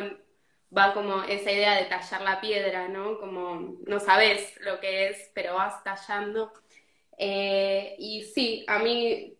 [0.77, 3.19] va como esa idea de tallar la piedra, ¿no?
[3.19, 6.53] Como no sabes lo que es, pero vas tallando.
[7.19, 9.37] Eh, y sí, a mí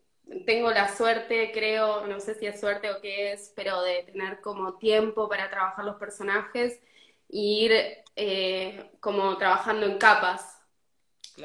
[0.47, 4.41] tengo la suerte, creo, no sé si es suerte o qué es, pero de tener
[4.41, 6.81] como tiempo para trabajar los personajes
[7.29, 7.73] ir
[8.17, 10.60] eh, como trabajando en capas.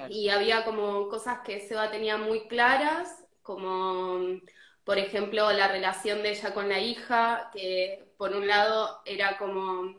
[0.10, 4.39] Y había como cosas que Seba tenía muy claras, como
[4.84, 9.95] por ejemplo la relación de ella con la hija, que por un lado era como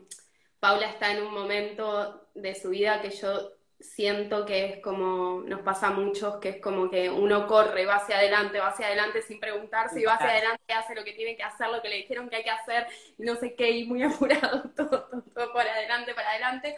[0.59, 5.61] Paula está en un momento de su vida que yo siento que es como, nos
[5.61, 9.21] pasa a muchos, que es como que uno corre, va hacia adelante, va hacia adelante
[9.21, 11.97] sin preguntarse, y va hacia adelante, hace lo que tiene que hacer, lo que le
[11.97, 12.87] dijeron que hay que hacer,
[13.19, 16.75] no sé qué, y muy apurado, todo, todo, para adelante, para adelante.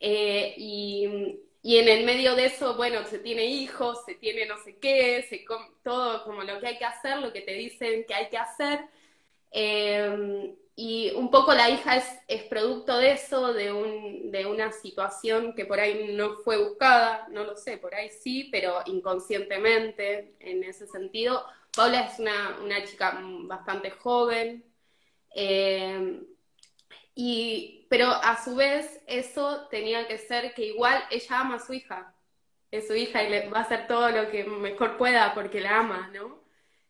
[0.00, 4.56] Eh, y, y, en el medio de eso, bueno, se tiene hijos, se tiene no
[4.58, 5.44] sé qué, se
[5.82, 8.80] todo como lo que hay que hacer, lo que te dicen que hay que hacer.
[9.50, 11.96] Eh, y un poco la hija
[12.28, 17.26] es, producto de eso, de, un, de una situación que por ahí no fue buscada,
[17.30, 21.46] no lo sé, por ahí sí, pero inconscientemente en ese sentido.
[21.74, 24.64] Paula es una, una chica bastante joven,
[25.34, 26.20] eh,
[27.16, 31.72] y, pero a su vez eso tenía que ser que igual ella ama a su
[31.72, 32.14] hija,
[32.70, 35.78] es su hija y le va a hacer todo lo que mejor pueda porque la
[35.78, 36.44] ama, ¿no?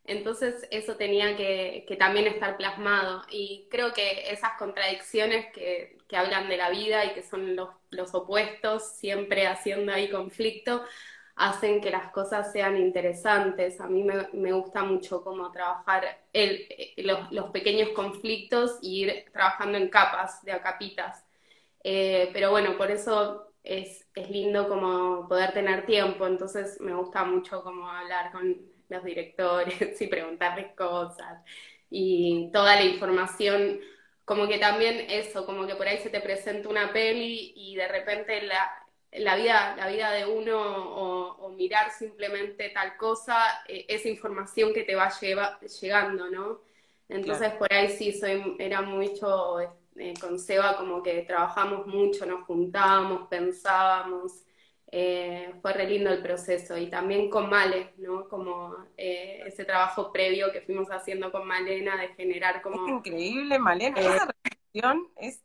[0.05, 6.57] Entonces eso tenía que, también estar plasmado y creo que esas contradicciones que, hablan de
[6.57, 10.85] la vida y que son los, opuestos, siempre haciendo ahí conflicto,
[11.37, 13.81] hacen que las cosas sean interesantes.
[13.81, 16.05] A mí me, gusta mucho cómo trabajar
[16.97, 21.25] los, pequeños conflictos y ir trabajando en capas, de a capitas.
[21.85, 27.25] Eh, pero bueno, por eso es, es lindo como poder tener tiempo, entonces me gusta
[27.25, 28.57] mucho como hablar con
[28.89, 31.43] los directores y preguntarles cosas
[31.91, 33.81] y toda la información,
[34.25, 37.89] como que también eso, como que por ahí se te presenta una peli y de
[37.89, 38.86] repente la,
[39.19, 44.83] la vida, la vida de uno o, mirar simplemente tal cosa, eh, esa información que
[44.83, 46.61] te va llegando, ¿no?
[47.09, 52.45] Entonces por ahí sí soy, era mucho eh, con Seba como que trabajamos mucho, nos
[52.45, 54.47] juntábamos, pensábamos,
[54.93, 58.29] eh, fue re lindo el proceso y también con Male, ¿no?
[58.29, 62.87] Como eh, ese trabajo previo que fuimos haciendo con Malena de generar como...
[62.87, 65.45] Es increíble, Malena, eh, esa reflexión es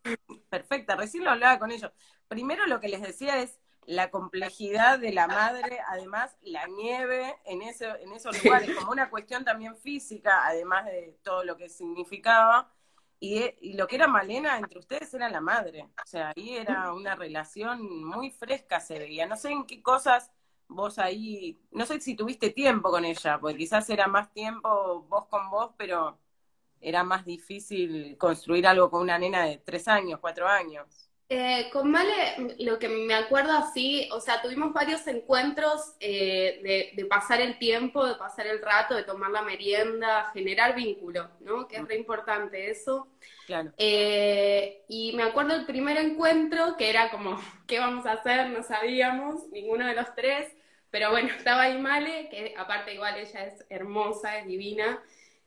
[0.50, 1.92] perfecta, recién lo hablaba con ellos.
[2.28, 7.62] Primero lo que les decía es la complejidad de la madre, además la nieve en,
[7.62, 12.72] ese, en esos lugares, como una cuestión también física, además de todo lo que significaba,
[13.20, 15.84] y, lo que era Malena entre ustedes era la madre.
[15.84, 19.28] O sea, ahí era una relación muy fresca, se veía.
[19.28, 20.32] No sé en qué cosas
[20.68, 25.28] vos ahí, no sé si tuviste tiempo con ella, porque quizás era más tiempo vos
[25.28, 26.20] con vos, pero
[26.82, 31.11] era más difícil construir algo con una nena de tres años, cuatro años.
[31.34, 37.06] Eh, con Male, lo que me acuerdo así, o sea, tuvimos varios encuentros eh, de,
[37.06, 41.70] pasar el tiempo, de pasar el rato, de tomar la merienda, generar vínculo, ¿no?
[41.70, 43.08] Que es re importante eso.
[43.46, 43.72] Claro.
[43.78, 48.50] Eh, y me acuerdo el primer encuentro, que era como, ¿qué vamos a hacer?
[48.50, 50.54] No sabíamos, ninguno de los tres,
[50.90, 55.02] pero bueno, estaba ahí Male, que aparte igual ella es hermosa, es divina,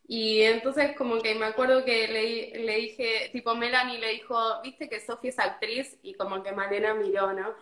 [0.07, 4.89] y entonces como que me acuerdo que le, le dije, tipo Melanie le dijo, viste
[4.89, 7.55] que Sofía es actriz y como que Malena miró, ¿no?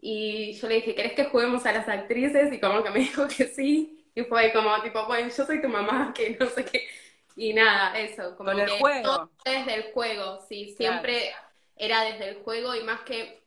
[0.00, 2.52] Y yo le dije, ¿querés que juguemos a las actrices?
[2.52, 4.10] Y como que me dijo que sí.
[4.14, 6.88] Y fue como tipo, bueno, yo soy tu mamá, que no sé qué.
[7.36, 9.02] Y nada, eso, como Con el juego.
[9.02, 11.32] Todo desde el juego, sí, siempre
[11.76, 13.42] era desde el juego y más que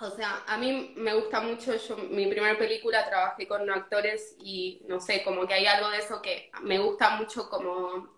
[0.00, 4.82] o sea, a mí me gusta mucho, yo mi primera película trabajé con actores y
[4.88, 8.16] no sé, como que hay algo de eso que me gusta mucho como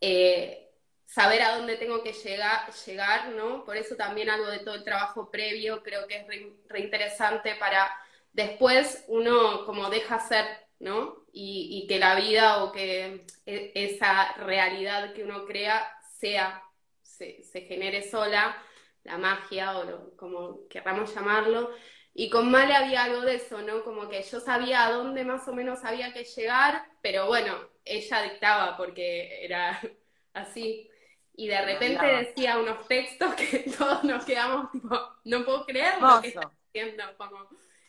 [0.00, 0.70] eh,
[1.06, 3.64] saber a dónde tengo que llegar, llegar, ¿no?
[3.64, 6.26] Por eso también algo de todo el trabajo previo creo que es
[6.68, 7.90] reinteresante para
[8.32, 10.46] después uno como deja ser,
[10.80, 11.24] ¿no?
[11.32, 15.86] Y, que la vida o que e, esa realidad que uno crea
[16.18, 16.62] sea,
[17.02, 18.56] se, se genere sola
[19.04, 21.70] la magia o como querramos llamarlo.
[22.14, 23.82] Y con Male había algo de eso, ¿no?
[23.82, 28.22] Como que yo sabía a dónde más o menos había que llegar, pero bueno, ella
[28.22, 29.80] dictaba porque era
[30.32, 30.90] así.
[31.36, 36.20] Y de repente decía unos textos que todos nos quedamos tipo, no puedo creer lo
[36.20, 37.02] que está diciendo.
[37.18, 37.48] Como,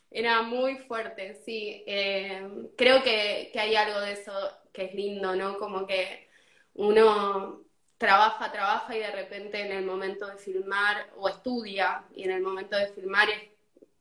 [0.09, 1.83] era muy fuerte, sí.
[1.85, 4.33] Eh, creo que, que hay algo de eso
[4.73, 5.59] que es lindo, ¿no?
[5.59, 6.29] Como que
[6.73, 7.64] uno
[8.05, 12.41] trabaja, trabaja y de repente en el momento de filmar o estudia y en el
[12.41, 13.49] momento de filmar es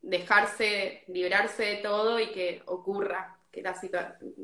[0.02, 3.74] dejarse, liberarse de todo y que ocurra, que la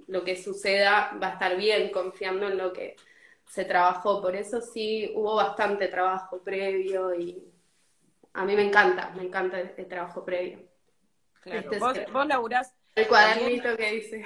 [0.09, 2.97] lo que suceda va a estar bien, confiando en lo que
[3.47, 4.23] se trabajó.
[4.23, 7.45] Por eso sí hubo bastante trabajo previo y
[8.33, 10.61] a mí me encanta, me encanta el, trabajo previo.
[11.45, 12.75] Este ¿Vos, vos laburás.
[12.95, 14.25] El cuadernito que dice.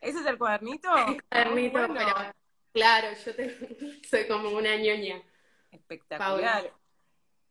[0.00, 0.90] ¿Ese es el cuadernito?
[1.08, 2.14] El cuadernito, pero
[2.74, 3.32] Claro, yo
[4.10, 5.22] soy como una ñoña.
[5.70, 6.72] Espectacular.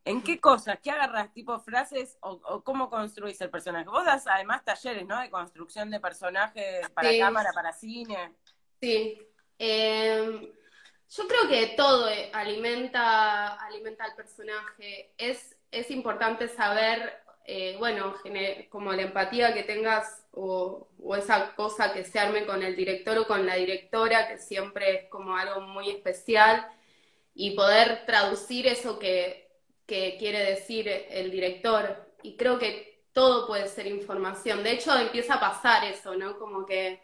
[0.06, 0.80] ¿En qué cosas?
[0.84, 1.32] ¿Qué agarras?
[1.32, 3.86] ¿Tipo frases o, cómo construís el personaje?
[3.86, 5.18] Vos das además talleres, ¿no?
[5.22, 8.34] De construcción de personajes para cámara, para cine.
[8.82, 9.18] Sí.
[9.58, 10.52] Em,
[11.10, 15.14] yo creo que todo alimenta, alimenta al personaje.
[15.18, 18.16] Es, es importante saber eh, bueno,
[18.70, 20.88] como la empatía que tengas o,
[21.18, 25.10] esa cosa que se arme con el director o con la directora, que siempre es
[25.10, 26.66] como algo muy especial,
[27.36, 29.50] y poder traducir eso que,
[29.86, 32.14] que quiere decir el director.
[32.22, 34.64] Y creo que todo puede ser información.
[34.64, 36.38] De hecho, empieza a pasar eso, ¿no?
[36.39, 37.02] Como que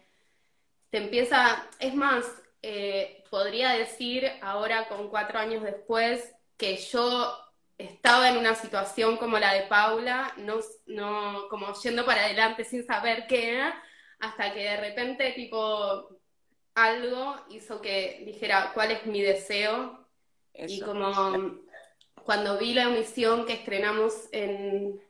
[0.90, 2.26] te empieza, es más,
[2.62, 7.38] eh, podría decir ahora con cuatro años después que yo
[7.80, 12.86] estaba en una situación como la de Paula, no, no, como yendo para adelante sin
[12.86, 13.82] saber qué era,
[14.20, 16.20] hasta que de repente, tipo,
[16.76, 20.06] algo hizo que dijera cuál es mi deseo.
[20.54, 21.62] y como
[22.26, 25.02] cuando vi la emisión que estrenamos en,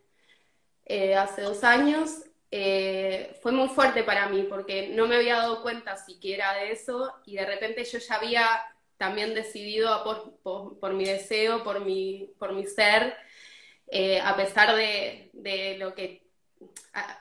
[0.85, 5.61] eh, hace dos años, eh, fue muy fuerte para mí porque no me había dado
[5.61, 8.45] cuenta siquiera de eso y de repente yo ya había
[8.99, 13.15] también decidido por, por, mi deseo, por mi, por mi ser,
[13.87, 16.27] eh, a pesar de, de lo que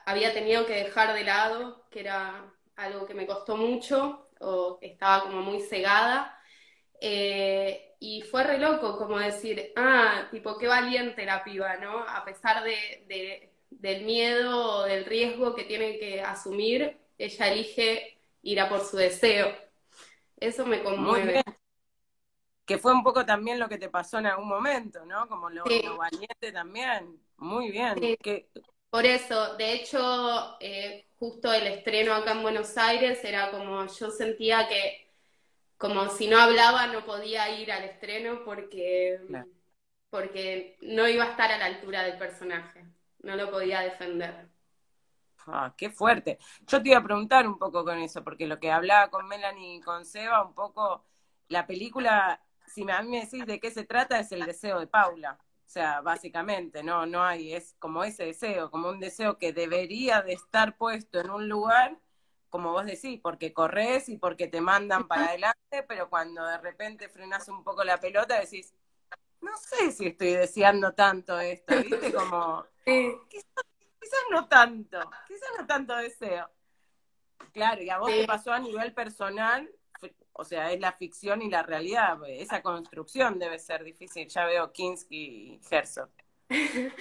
[0.05, 5.23] había tenido que dejar de lado, que era algo que me costó mucho o estaba
[5.23, 6.37] como muy cegada.
[6.99, 11.99] Eh, y fue re loco como decir, ah, tipo, qué valiente la piba, ¿no?
[11.99, 18.19] A pesar de, de, del miedo o del riesgo que tiene que asumir, ella elige
[18.41, 19.55] ir a por su deseo.
[20.37, 21.41] Eso me conmueve
[22.69, 25.27] que fue un poco también lo que te pasó en algún momento, ¿no?
[25.27, 25.63] Como lo,
[25.97, 27.19] valiente también.
[27.37, 27.95] Muy bien.
[28.91, 34.11] Por eso, de hecho, eh, justo el estreno acá en Buenos Aires era como yo
[34.11, 35.11] sentía que
[35.79, 39.19] como si no hablaba no podía ir al estreno porque,
[40.11, 42.85] porque no iba a estar a la altura del personaje,
[43.23, 44.47] no lo podía defender.
[45.47, 46.37] Ah, qué fuerte.
[46.67, 49.77] Yo te iba a preguntar un poco con eso, porque lo que hablaba con Melanie
[49.77, 51.03] y con Seba, un poco,
[51.47, 52.39] la película
[52.69, 55.37] si a mí me decís de qué se trata, es el deseo de Paula.
[55.41, 60.23] O sea, básicamente, no, no hay, es como ese deseo, como un deseo que debería
[60.23, 61.99] de estar puesto en un lugar,
[62.49, 67.07] como vos decís, porque corres y porque te mandan para adelante, pero cuando de repente
[67.07, 68.73] frenas un poco la pelota, decís,
[69.41, 72.13] no sé si estoy deseando tanto esto, ¿viste?
[72.13, 76.49] Como, quizás, no tanto, quizás no tanto deseo.
[77.53, 79.69] Claro, y a vos te pasó a nivel personal,
[80.39, 82.17] o sea, es la ficción y la realidad.
[82.27, 84.27] Esa construcción debe ser difícil.
[84.29, 86.09] Ya veo Kinski y Herzog.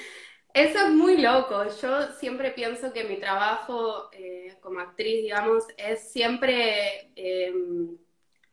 [0.54, 1.64] Eso es muy loco.
[1.80, 7.96] Yo siempre pienso que mi trabajo eh, como actriz, digamos, es siempre em,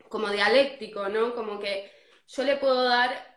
[0.08, 1.34] como dialéctico, ¿no?
[1.34, 1.92] Como que
[2.28, 3.36] yo le puedo dar,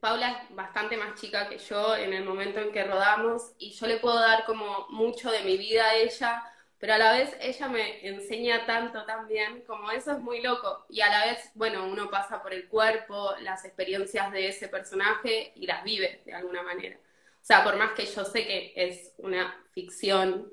[0.00, 3.86] Paula es bastante más chica que yo en el momento en que rodamos y yo
[3.86, 6.42] le puedo dar como mucho de mi vida a ella,
[6.82, 10.84] pero a la vez ella me enseña tanto también, como eso es muy loco.
[10.88, 15.52] Y a la vez, bueno, uno pasa por el cuerpo, las experiencias de ese personaje
[15.54, 16.96] y las vive de alguna manera.
[16.96, 20.52] O sea, por más que yo sé que es una ficción,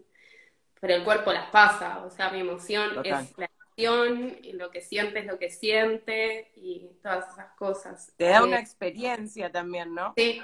[0.80, 4.82] pero el cuerpo las pasa, o sea, mi emoción es la emoción, y lo que
[4.82, 8.14] siente es lo que siente y todas esas cosas.
[8.18, 10.14] Te da una eh, experiencia también, ¿no?
[10.16, 10.44] Sí,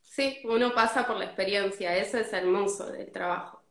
[0.00, 3.62] sí, uno pasa por la experiencia, eso es hermoso del trabajo,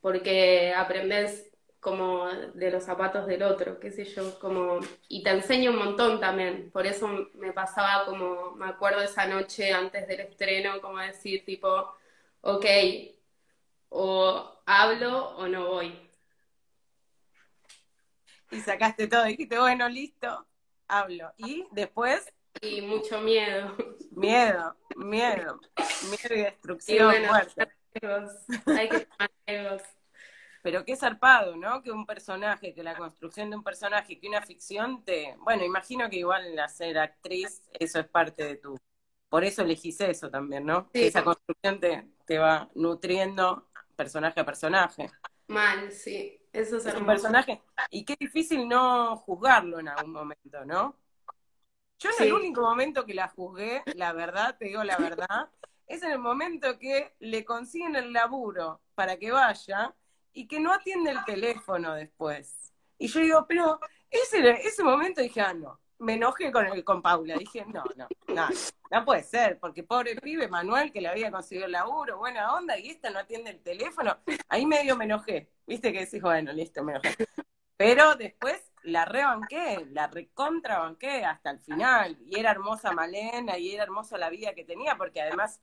[0.00, 5.70] porque aprendes como de los zapatos del otro, qué sé yo, como, y te enseño
[5.70, 10.80] un montón también, por eso me pasaba como, me acuerdo esa noche antes del estreno,
[10.82, 11.94] como decir tipo,
[12.42, 12.66] ok,
[13.88, 16.10] o hablo o no voy.
[18.50, 20.46] Y sacaste todo, dijiste, bueno, listo,
[20.86, 21.32] hablo.
[21.38, 22.30] Y después...
[22.60, 23.74] Y mucho miedo.
[24.10, 25.60] Miedo, miedo,
[26.10, 27.79] miedo y destrucción, y
[28.66, 29.30] Hay que tomar
[30.62, 31.82] pero qué zarpado, ¿no?
[31.82, 35.34] Que un personaje, que la construcción de un personaje, que una ficción te...
[35.38, 38.76] Bueno, imagino que igual la ser actriz, eso es parte de tu...
[39.28, 40.90] Por eso elegís eso también, ¿no?
[40.92, 41.04] Sí.
[41.04, 45.10] Esa construcción te, te va nutriendo personaje a personaje.
[45.46, 46.36] Mal, sí.
[46.52, 47.62] Eso es, un personaje.
[47.90, 50.96] Y qué difícil no juzgarlo en algún momento, ¿no?
[51.98, 55.50] Yo en el único momento que la juzgué, la verdad, te digo la verdad,
[55.90, 59.92] es en el momento que le consiguen el laburo para que vaya
[60.32, 62.72] y que no atiende el teléfono después.
[62.96, 67.02] Y yo digo, pero ese, ese momento dije, ah, no, me enojé con, el, con
[67.02, 67.36] Paula.
[67.36, 68.48] Dije, no, no, no,
[68.88, 72.78] no puede ser, porque pobre pibe Manuel que le había conseguido el laburo, buena onda,
[72.78, 74.16] y esta no atiende el teléfono.
[74.48, 77.16] Ahí medio me enojé, viste que decís, bueno, listo, me enojé.
[77.76, 82.16] Pero después la rebanqué, la recontrabanqué hasta el final.
[82.26, 85.60] Y era hermosa Malena, y era hermosa la vida que tenía, porque además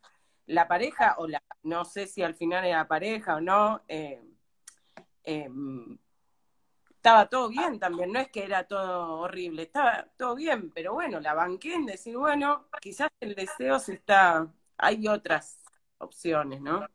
[0.48, 4.22] la pareja, o la, no sé si al final era pareja o no, eh,
[5.28, 5.98] Em,
[6.90, 11.20] estaba todo bien también, no es que era todo horrible, estaba todo bien, pero bueno,
[11.20, 15.60] la banqué en decir, bueno, quizás el deseo se está, hay otras
[15.98, 16.88] opciones, ¿no?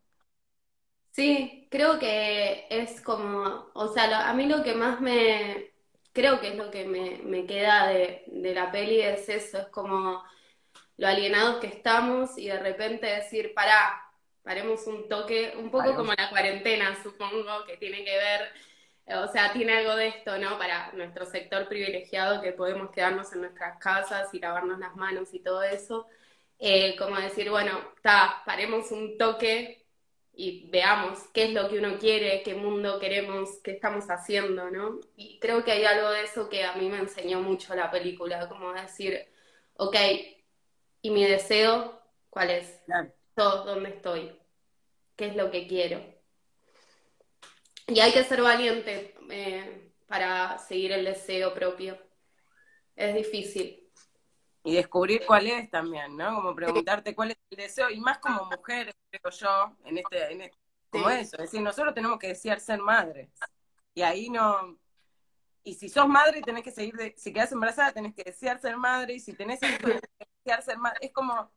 [1.10, 5.72] Sí, creo que es como, o sea, a mí lo que más me,
[6.14, 10.24] creo que es lo que me, queda de, de, la peli es eso, es como
[11.02, 14.08] lo alienados que estamos y de repente decir, pará,
[14.44, 18.52] paremos un toque, un poco como la cuarentena, supongo, que tiene que ver,
[19.06, 20.56] o sea, tiene algo de esto, ¿no?
[20.58, 25.40] Para nuestro sector privilegiado que podemos quedarnos en nuestras casas y lavarnos las manos y
[25.40, 26.06] todo eso.
[26.60, 29.84] Eh, como decir, bueno, está, paremos un toque
[30.32, 35.00] y veamos qué es lo que uno quiere, qué mundo queremos, qué estamos haciendo, ¿no?
[35.16, 38.48] Y creo que hay algo de eso que a mí me enseñó mucho la película,
[38.48, 39.26] como decir,
[39.74, 39.96] ok,
[41.02, 42.00] ¿y mi deseo
[42.30, 42.80] cuál es?
[43.34, 44.38] dónde estoy,
[45.16, 46.00] qué es lo que quiero.
[47.88, 51.98] Y hay que ser valiente eh, para seguir el deseo propio.
[52.94, 53.90] Es difícil.
[54.64, 56.36] Y descubrir cuál es también, ¿no?
[56.36, 60.40] Como preguntarte cuál es el deseo, y más como mujer, creo yo, en este, en
[60.42, 63.30] este como eso, es decir, nosotros tenemos que desear ser madres.
[63.94, 64.78] Y ahí no,
[65.64, 68.76] y si sos madre tenés que seguir, de, si quedas embarazada tenés que desear ser
[68.76, 71.50] madre, y si tenés hijos tenés que desear ser es como,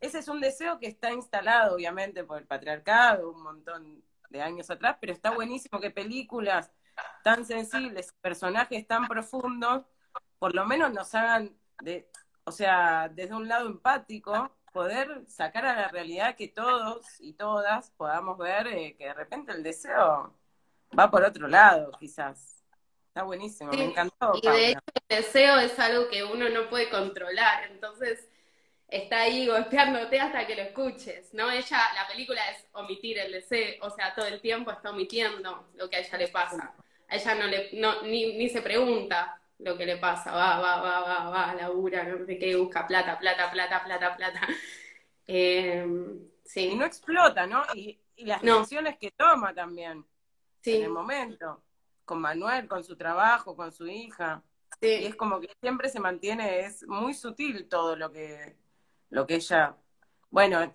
[0.00, 4.70] ese es un deseo que está instalado, obviamente, por el patriarcado un montón de años
[4.70, 6.70] atrás, pero está buenísimo que películas
[7.22, 9.84] tan sensibles, personajes tan profundos,
[10.38, 12.08] por lo menos nos hagan, de,
[12.44, 17.90] o sea, desde un lado empático, poder sacar a la realidad que todos y todas
[17.92, 20.34] podamos ver eh, que de repente el deseo
[20.98, 22.63] va por otro lado, quizás.
[23.14, 24.32] Está buenísimo, me encantó.
[24.42, 28.28] Y de hecho el deseo es algo que uno no puede controlar, entonces
[28.88, 31.48] está ahí golpeándote hasta que lo escuches, ¿no?
[31.48, 35.88] Ella, la película es omitir el deseo, o sea, todo el tiempo está omitiendo lo
[35.88, 36.74] que a ella le pasa.
[37.06, 40.80] A ella no le, no, ni, ni se pregunta lo que le pasa, va, va,
[40.80, 44.40] va, va, va, labura, no sé qué, busca plata, plata, plata, plata, plata.
[45.28, 45.86] Eh,
[46.44, 46.70] sí.
[46.70, 47.62] Y no explota, ¿no?
[47.74, 50.04] Y, las decisiones que toma también,
[50.62, 50.76] sí.
[50.76, 51.63] en el momento,
[52.04, 54.42] con Manuel, con su trabajo, con su hija.
[54.80, 54.88] Sí.
[54.88, 58.56] Y es como que siempre se mantiene, es muy sutil todo lo que,
[59.10, 59.76] lo que ella,
[60.30, 60.72] bueno,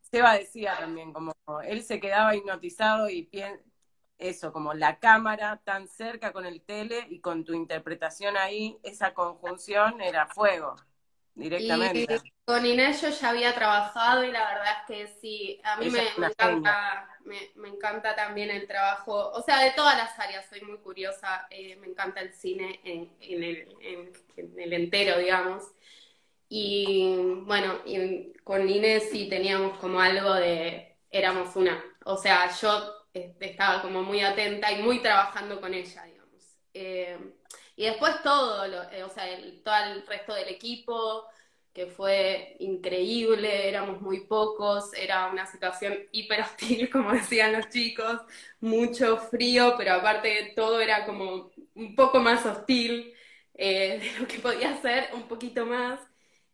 [0.00, 1.34] Seba decía también, como
[1.64, 3.28] él se quedaba hipnotizado y
[4.18, 9.12] eso, como la cámara tan cerca con el tele y con tu interpretación ahí, esa
[9.12, 10.76] conjunción era fuego.
[11.34, 12.20] Directamente.
[12.22, 15.90] Y con Inés yo ya había trabajado y la verdad es que sí, a mí
[15.90, 20.78] me, encanta, me, encanta también el trabajo, o sea, de todas las áreas, soy muy
[20.78, 24.12] curiosa, eh, me encanta el cine en, el, en,
[24.58, 25.64] el, entero, digamos.
[26.48, 27.16] Y
[27.46, 33.52] bueno, y con Inés sí teníamos como algo de, éramos una, o sea, yo este,
[33.52, 36.58] estaba como muy atenta y muy trabajando con ella, digamos.
[36.74, 37.18] Eh,
[37.76, 39.24] y después todo, eh, o sea,
[39.64, 41.26] todo el resto del equipo,
[41.72, 48.20] que fue increíble, éramos muy pocos, era una situación hiper hostil, como decían los chicos,
[48.60, 53.12] mucho frío, pero aparte todo era como un poco más hostil
[53.54, 56.00] eh, de lo que podía ser, un poquito más.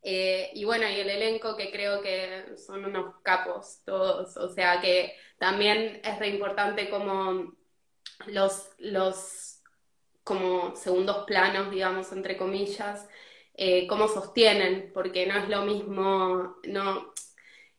[0.03, 4.81] Eh, y bueno, y el elenco que creo que son unos capos todos, o sea
[4.81, 7.53] que también es re importante como
[8.27, 9.49] los, los
[10.31, 13.09] como segundos planos, digamos, entre comillas,
[13.55, 17.12] eh, cómo sostienen, porque no es lo mismo, no,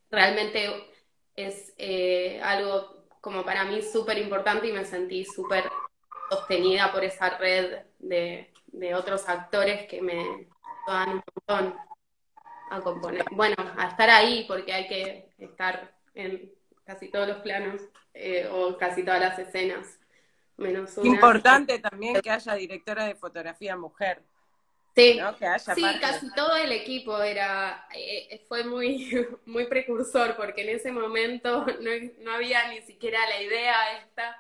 [0.10, 0.70] realmente
[1.34, 5.64] es eh, algo como para mí súper importante y me sentí súper
[6.30, 8.52] sostenida por esa red de,
[8.96, 10.50] otros actores que me
[10.88, 11.76] dan un montón
[12.70, 13.24] a componer.
[13.32, 16.52] Bueno, a estar ahí porque hay que estar en
[16.84, 17.80] casi todos los planos
[18.14, 20.01] eh, o casi todas las escenas.
[20.62, 21.08] Menos una.
[21.08, 24.22] Importante también que haya directora de fotografía mujer.
[24.96, 25.20] Sí,
[25.74, 29.10] sí casi todo el equipo era, eh, fue muy,
[29.46, 31.66] muy precursor porque en ese momento
[32.22, 34.38] no, había ni siquiera la idea esta.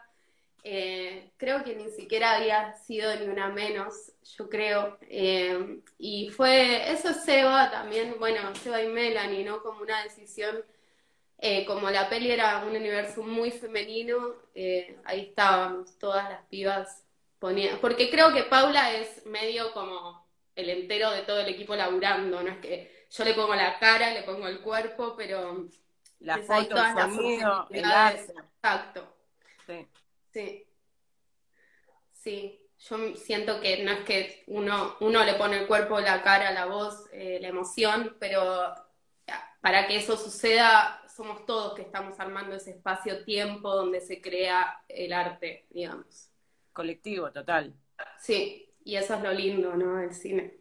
[0.63, 4.97] Eh, creo que ni siquiera había sido ni una menos, yo creo.
[5.09, 9.63] Eh, y fue, eso Seba también, bueno, Seba y Melanie, ¿no?
[9.63, 10.63] Como una decisión,
[11.65, 14.35] como la peli era un universo muy femenino,
[15.05, 17.03] ahí estábamos todas las pibas
[17.39, 22.43] poniendo, porque creo que Paula es medio como el entero de todo el equipo laburando,
[22.43, 25.67] no es que yo le pongo la cara, le pongo el cuerpo, pero
[26.19, 28.33] la foto, el sonido, el arte.
[28.55, 29.17] Exacto.
[29.65, 29.87] Sí.
[30.31, 30.67] Sí.
[32.13, 32.57] Sí.
[32.89, 36.65] Yo siento que no es que uno, uno le pone el cuerpo, la cara, la
[36.65, 38.73] voz, eh, la emoción, pero
[39.61, 45.13] para que eso suceda, somos todos que estamos armando ese espacio-tiempo donde se crea el
[45.13, 46.31] arte, digamos.
[46.73, 47.75] Colectivo, total.
[48.19, 48.67] Sí.
[48.83, 49.99] Y eso es lo lindo, ¿no?
[49.99, 50.55] El cine.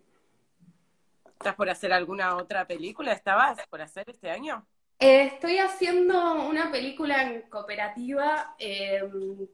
[1.24, 3.12] ¿Estás por hacer alguna otra película?
[3.12, 4.66] ¿Estabas por hacer este año?
[4.98, 9.00] Eh, estoy haciendo una película en cooperativa, eh,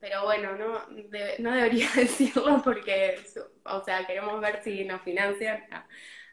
[0.00, 0.80] pero bueno, no,
[1.38, 3.22] no debería decirlo porque,
[3.64, 5.64] o sea, queremos ver si nos financian.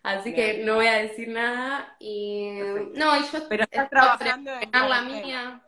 [0.04, 1.96] Así que no voy a decir nada.
[2.00, 2.52] Y
[2.94, 5.62] no, y yo pero estás trabajando en la mía.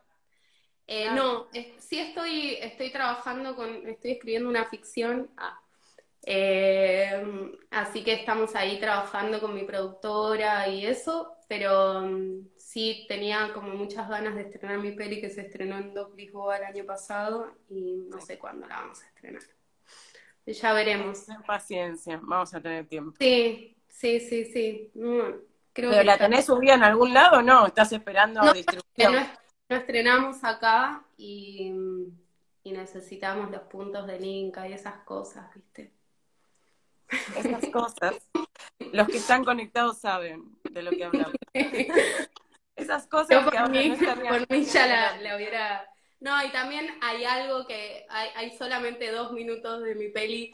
[0.88, 1.16] Eh, ah.
[1.16, 1.48] No,
[1.80, 5.32] sí estoy, estoy trabajando con, estoy escribiendo una ficción.
[5.38, 5.60] Ah,
[6.28, 7.24] eh,
[7.72, 13.70] así que estamos ahí trabajando con mi productora y eso, pero mm, sí tenía como
[13.70, 17.56] muchas ganas de estrenar mi peli que se estrenó en Doc Lisboa el año pasado
[17.70, 19.44] y no sé cuándo la vamos a estrenar.
[20.46, 21.26] Ya veremos.
[21.48, 23.16] paciencia, vamos a tener tiempo.
[23.20, 24.92] Sí, sí, sí, sí.
[25.74, 27.68] creo ¿Pero la tenés subida en algún lado o no?
[27.68, 29.14] ¿Estás esperando no, distribución?
[29.70, 31.72] No, estrenamos acá y,
[32.64, 35.96] y necesitamos los puntos de link y esas cosas, ¿viste?
[37.38, 38.16] esas cosas.
[38.92, 41.34] Los que están conectados saben de lo que hablamos.
[42.76, 45.90] Esas cosas que por mí, por mí ya la, hubiera...
[46.20, 50.54] No, y también hay algo que hay, solamente dos minutos de mi peli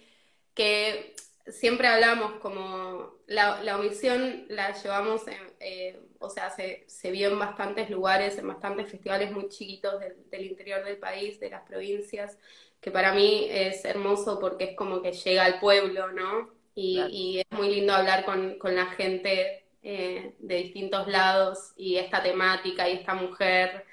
[0.53, 1.15] que
[1.47, 5.23] siempre hablamos como la, la omisión la llevamos,
[5.59, 10.29] eh, o sea, se, se, vio en bastantes lugares, en bastantes festivales muy chiquitos del,
[10.29, 12.37] del, interior del país, de las provincias,
[12.79, 16.49] que para mí es hermoso porque es como que llega al pueblo, ¿no?
[16.73, 22.89] Y, es muy lindo hablar con, la gente eh, de distintos lados y esta temática
[22.89, 23.85] y esta mujer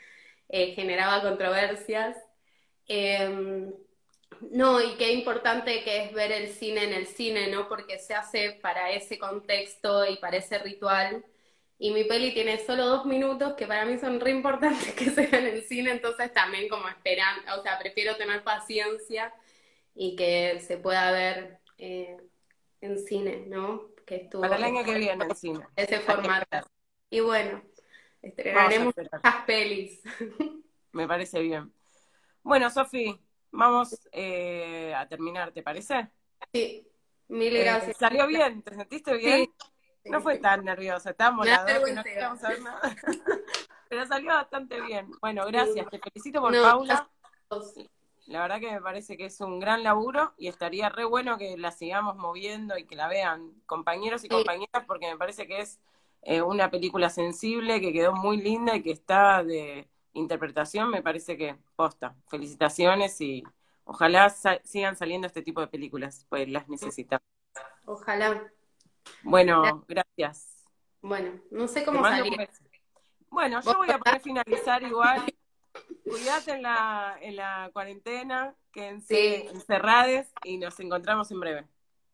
[0.48, 2.16] eh, generaba controversias.
[4.50, 7.68] No, y qué importante que es ver el cine en el cine, ¿no?
[7.68, 11.24] Porque se hace para ese contexto y para ese ritual.
[11.78, 15.26] Y mi peli tiene solo dos minutos que para mí son re importantes que se
[15.26, 19.32] vean en el cine, entonces también como esperan, o sea, prefiero tener paciencia
[19.94, 22.16] y que se pueda ver eh,
[22.80, 23.88] en cine, ¿no?
[24.06, 25.60] Que estuvo Para el año que viene en cine.
[25.76, 26.68] Ese formato.
[27.10, 27.62] Y bueno,
[28.22, 30.00] estrenaremos muchas pelis.
[30.92, 31.72] Me parece bien.
[32.42, 33.18] Bueno, Sofi,
[33.50, 36.08] vamos eh, a terminar, ¿te parece?
[36.52, 36.86] Sí,
[37.28, 37.96] mil eh, gracias.
[37.96, 38.62] ¿Salió bien?
[38.62, 39.50] ¿Te sentiste bien?
[40.04, 42.80] no fue tan nerviosa, las dos que no queríamos saber nada.
[43.88, 45.10] Pero salió bastante bien.
[45.20, 45.86] Bueno, gracias.
[45.90, 47.08] Te felicito por Paula.
[48.26, 51.56] La verdad que me parece que es un gran laburo y estaría re bueno que
[51.56, 55.80] la sigamos moviendo y que la vean compañeros y compañeras porque me parece que es
[56.22, 59.88] eh, una película sensible, que quedó muy linda y que está de
[60.18, 62.14] interpretación, me parece que posta.
[62.28, 63.42] Felicitaciones y
[63.84, 64.30] ojalá
[64.64, 67.24] sigan saliendo este tipo de películas, pues las necesitamos.
[67.84, 68.52] Ojalá.
[69.22, 70.66] Bueno, gracias.
[71.00, 72.48] Bueno, no sé cómo salir.
[73.30, 75.24] Bueno, yo voy a poder finalizar igual.
[76.04, 81.68] Cuídate en la, en la cuarentena, quédense encerrados y nos encontramos en breve.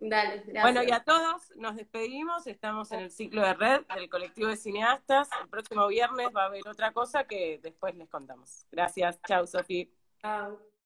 [0.09, 0.63] Dale, gracias.
[0.63, 2.47] Bueno, y a todos nos despedimos.
[2.47, 5.29] Estamos en el ciclo de red del colectivo de cineastas.
[5.41, 8.67] El próximo viernes va a haber otra cosa que después les contamos.
[8.71, 9.19] Gracias.
[9.23, 9.91] Chao, Sofi.
[10.21, 10.74] Chao.